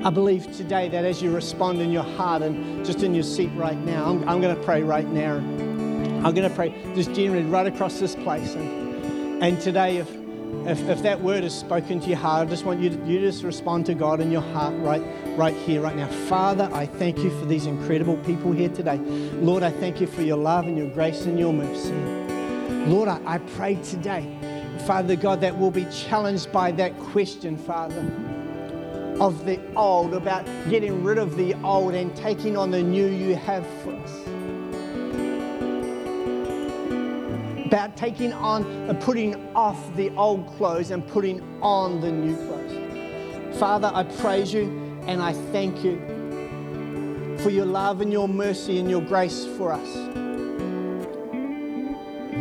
I 0.06 0.12
believe 0.12 0.56
today 0.56 0.88
that 0.90 1.04
as 1.04 1.20
you 1.20 1.32
respond 1.32 1.82
in 1.82 1.92
your 1.92 2.04
heart 2.04 2.44
and 2.44 2.86
just 2.86 3.02
in 3.02 3.16
your 3.16 3.24
seat 3.24 3.50
right 3.56 3.78
now, 3.80 4.06
I'm, 4.06 4.30
I'm 4.30 4.40
going 4.40 4.56
to 4.56 4.62
pray 4.62 4.84
right 4.84 5.08
now. 5.08 5.38
I'm 5.38 6.36
going 6.36 6.48
to 6.48 6.56
pray 6.56 6.76
just 6.94 7.12
generally 7.14 7.42
right 7.42 7.66
across 7.66 8.00
this 8.00 8.14
place. 8.14 8.54
And, 8.54 9.44
and 9.44 9.60
today, 9.60 9.98
if, 9.98 10.08
if, 10.68 10.80
if 10.90 11.02
that 11.02 11.22
word 11.22 11.44
is 11.44 11.56
spoken 11.56 12.00
to 12.02 12.08
your 12.08 12.20
heart, 12.20 12.48
I 12.48 12.52
just 12.52 12.66
want 12.66 12.82
you 12.82 12.92
to, 12.92 13.06
you 13.08 13.20
just 13.20 13.44
respond 13.44 13.88
to 13.88 13.96
God 13.96 14.22
in 14.22 14.30
your 14.30 14.44
heart 14.44 14.76
right, 14.78 15.02
right 15.30 15.56
here, 15.56 15.82
right 15.82 15.96
now. 15.96 16.08
Father, 16.30 16.70
I 16.72 16.86
thank 16.86 17.18
you 17.18 17.32
for 17.40 17.48
these 17.48 17.66
incredible 17.66 18.18
people 18.18 18.52
here 18.52 18.70
today. 18.70 18.98
Lord, 18.98 19.64
I 19.64 19.72
thank 19.72 20.00
you 20.00 20.06
for 20.06 20.22
your 20.22 20.38
love 20.38 20.68
and 20.68 20.78
your 20.78 20.90
grace 20.92 21.26
and 21.26 21.40
your 21.40 21.52
mercy. 21.52 21.96
Lord, 22.86 23.10
I, 23.10 23.20
I 23.26 23.38
pray 23.40 23.74
today, 23.82 24.38
Father 24.86 25.16
God, 25.16 25.42
that 25.42 25.58
we'll 25.58 25.72
be 25.72 25.86
challenged 25.86 26.52
by 26.52 26.74
that 26.74 26.96
question, 27.00 27.58
Father 27.58 28.35
of 29.20 29.46
the 29.46 29.60
old, 29.76 30.14
about 30.14 30.46
getting 30.70 31.04
rid 31.04 31.18
of 31.18 31.36
the 31.38 31.54
old 31.64 31.94
and 31.94 32.16
taking 32.16 32.58
on 32.58 32.72
the 32.72 32.82
new 32.82 33.08
you 33.08 33.36
have 33.36 33.66
for 33.84 33.94
us. 33.94 34.12
About 37.66 37.98
taking 37.98 38.34
on 38.34 38.64
and 38.64 38.92
uh, 38.92 39.06
putting 39.06 39.36
off 39.56 39.96
the 39.96 40.10
old 40.16 40.48
clothes 40.58 40.92
and 40.92 41.06
putting 41.08 41.42
on 41.62 42.02
the 42.02 42.12
new 42.12 42.36
clothes. 42.36 43.60
Father, 43.60 43.92
I 43.94 44.04
praise 44.04 44.54
you 44.54 44.64
and 45.08 45.22
I 45.22 45.34
thank 45.52 45.84
you 45.84 45.98
for 47.40 47.50
your 47.50 47.66
love 47.66 48.02
and 48.02 48.12
your 48.12 48.28
mercy 48.28 48.80
and 48.80 48.90
your 48.90 49.02
grace 49.02 49.46
for 49.58 49.72
us. 49.72 49.96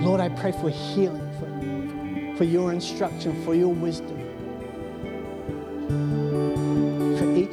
Lord, 0.04 0.20
I 0.20 0.28
pray 0.28 0.52
for 0.52 0.70
healing, 0.70 1.30
for, 1.38 2.36
for 2.36 2.44
your 2.44 2.72
instruction, 2.72 3.42
for 3.44 3.54
your 3.54 3.72
wisdom. 3.72 4.20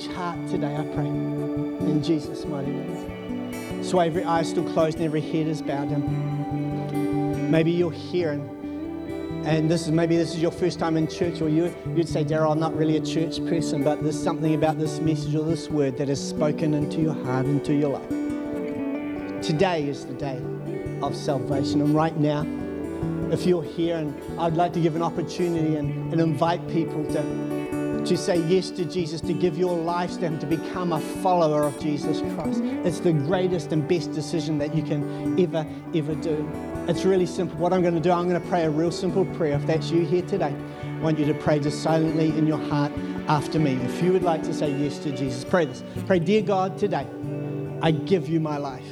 Each 0.02 0.12
heart 0.14 0.38
today, 0.48 0.76
I 0.76 0.84
pray. 0.96 1.06
In 1.06 2.02
Jesus' 2.04 2.46
mighty 2.46 2.72
name. 2.72 3.84
So 3.84 4.00
every 4.00 4.24
eye 4.24 4.42
is 4.42 4.50
still 4.50 4.64
closed 4.74 4.98
and 4.98 5.06
every 5.06 5.22
head 5.22 5.47
is 5.47 5.62
bowed 5.62 5.89
down. 5.89 7.52
Maybe 7.52 7.72
you're 7.72 7.91
here 7.91 8.32
and, 8.32 9.45
and 9.45 9.70
this 9.70 9.82
is 9.82 9.91
maybe 9.91 10.16
this 10.18 10.34
is 10.34 10.41
your 10.41 10.52
first 10.52 10.80
time 10.80 10.97
in 10.97 11.08
church, 11.08 11.41
or 11.41 11.49
you, 11.49 11.74
you'd 11.95 12.08
say, 12.08 12.24
Daryl, 12.24 12.52
I'm 12.52 12.60
not 12.60 12.76
really 12.76 12.97
a 12.97 13.02
church 13.02 13.43
person, 13.47 13.84
but 13.84 14.02
there's 14.04 14.22
something 14.22 14.54
about 14.54 14.78
this 14.78 14.99
message 14.99 15.36
or 15.36 15.43
this 15.43 15.68
word 15.70 15.97
that 15.97 16.08
has 16.08 16.26
spoken 16.26 16.74
into 16.74 17.02
your 17.02 17.14
heart, 17.14 17.45
and 17.45 17.60
into 17.60 17.74
your 17.74 17.99
life. 17.99 18.10
Today 19.43 19.88
is 19.88 20.06
the 20.06 20.14
day 20.14 20.41
of 21.02 21.16
salvation. 21.16 21.82
And 21.82 21.95
right 21.95 22.16
now, 22.18 22.45
if 23.32 23.45
you're 23.45 23.64
here, 23.64 23.97
and 23.97 24.39
I'd 24.39 24.54
like 24.54 24.74
to 24.74 24.80
give 24.80 24.95
an 24.95 25.02
opportunity 25.02 25.76
and, 25.76 26.14
and 26.14 26.22
invite 26.22 26.68
people 26.70 27.04
to, 27.14 27.61
to 28.06 28.18
say 28.18 28.38
yes 28.47 28.70
to 28.72 28.86
Jesus, 28.86 29.22
to 29.22 29.34
give 29.34 29.58
your 29.58 29.78
life 29.78 30.14
to 30.16 30.22
Him, 30.22 30.39
to 30.39 30.45
become 30.45 30.93
a 30.93 30.99
follower 30.99 31.64
of 31.64 31.80
Jesus 31.80 32.22
Christ. 32.36 32.62
It's 32.84 32.99
the 32.99 33.14
greatest 33.14 33.72
and 33.72 33.88
best 33.88 34.12
decision 34.14 34.58
that 34.60 34.76
you 34.76 34.84
can 34.84 35.39
ever, 35.39 35.66
ever 35.93 36.16
do. 36.16 36.49
It's 36.88 37.06
really 37.06 37.26
simple. 37.26 37.58
What 37.58 37.74
I'm 37.74 37.82
going 37.82 37.93
to 37.93 37.99
do, 37.99 38.12
I'm 38.12 38.28
going 38.28 38.41
to 38.41 38.47
pray 38.47 38.64
a 38.64 38.70
real 38.70 38.91
simple 38.91 39.26
prayer. 39.26 39.56
If 39.56 39.68
that's 39.68 39.91
you 39.91 40.06
here 40.06 40.24
today, 40.24 40.54
I 40.84 40.99
want 41.02 41.20
you 41.20 41.26
to 41.26 41.34
pray 41.36 41.60
just 41.60 41.84
silently 41.84 42.30
in 42.30 42.47
your 42.47 42.58
heart 42.58 42.91
after 43.28 43.60
me. 43.60 43.74
If 43.76 44.02
you 44.02 44.12
would 44.14 44.24
like 44.24 44.43
to 44.43 44.54
say 44.54 44.72
yes 44.72 44.97
to 44.99 45.16
Jesus, 45.16 45.43
pray 45.43 45.66
this. 45.66 45.84
Pray, 46.08 46.20
Dear 46.20 46.41
God, 46.41 46.78
today 46.78 47.08
I 47.82 47.91
give 47.91 48.28
you 48.28 48.39
my 48.39 48.58
life. 48.58 48.86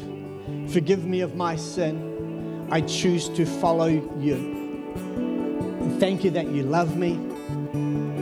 Forgive 0.68 1.06
me 1.06 1.22
of 1.22 1.36
my 1.36 1.56
sin. 1.56 2.68
I 2.72 2.82
choose 2.82 3.30
to 3.30 3.46
follow 3.46 3.88
you. 4.20 4.58
Thank 6.00 6.24
you 6.24 6.32
that 6.32 6.48
you 6.48 6.64
love 6.64 6.96
me 6.96 7.20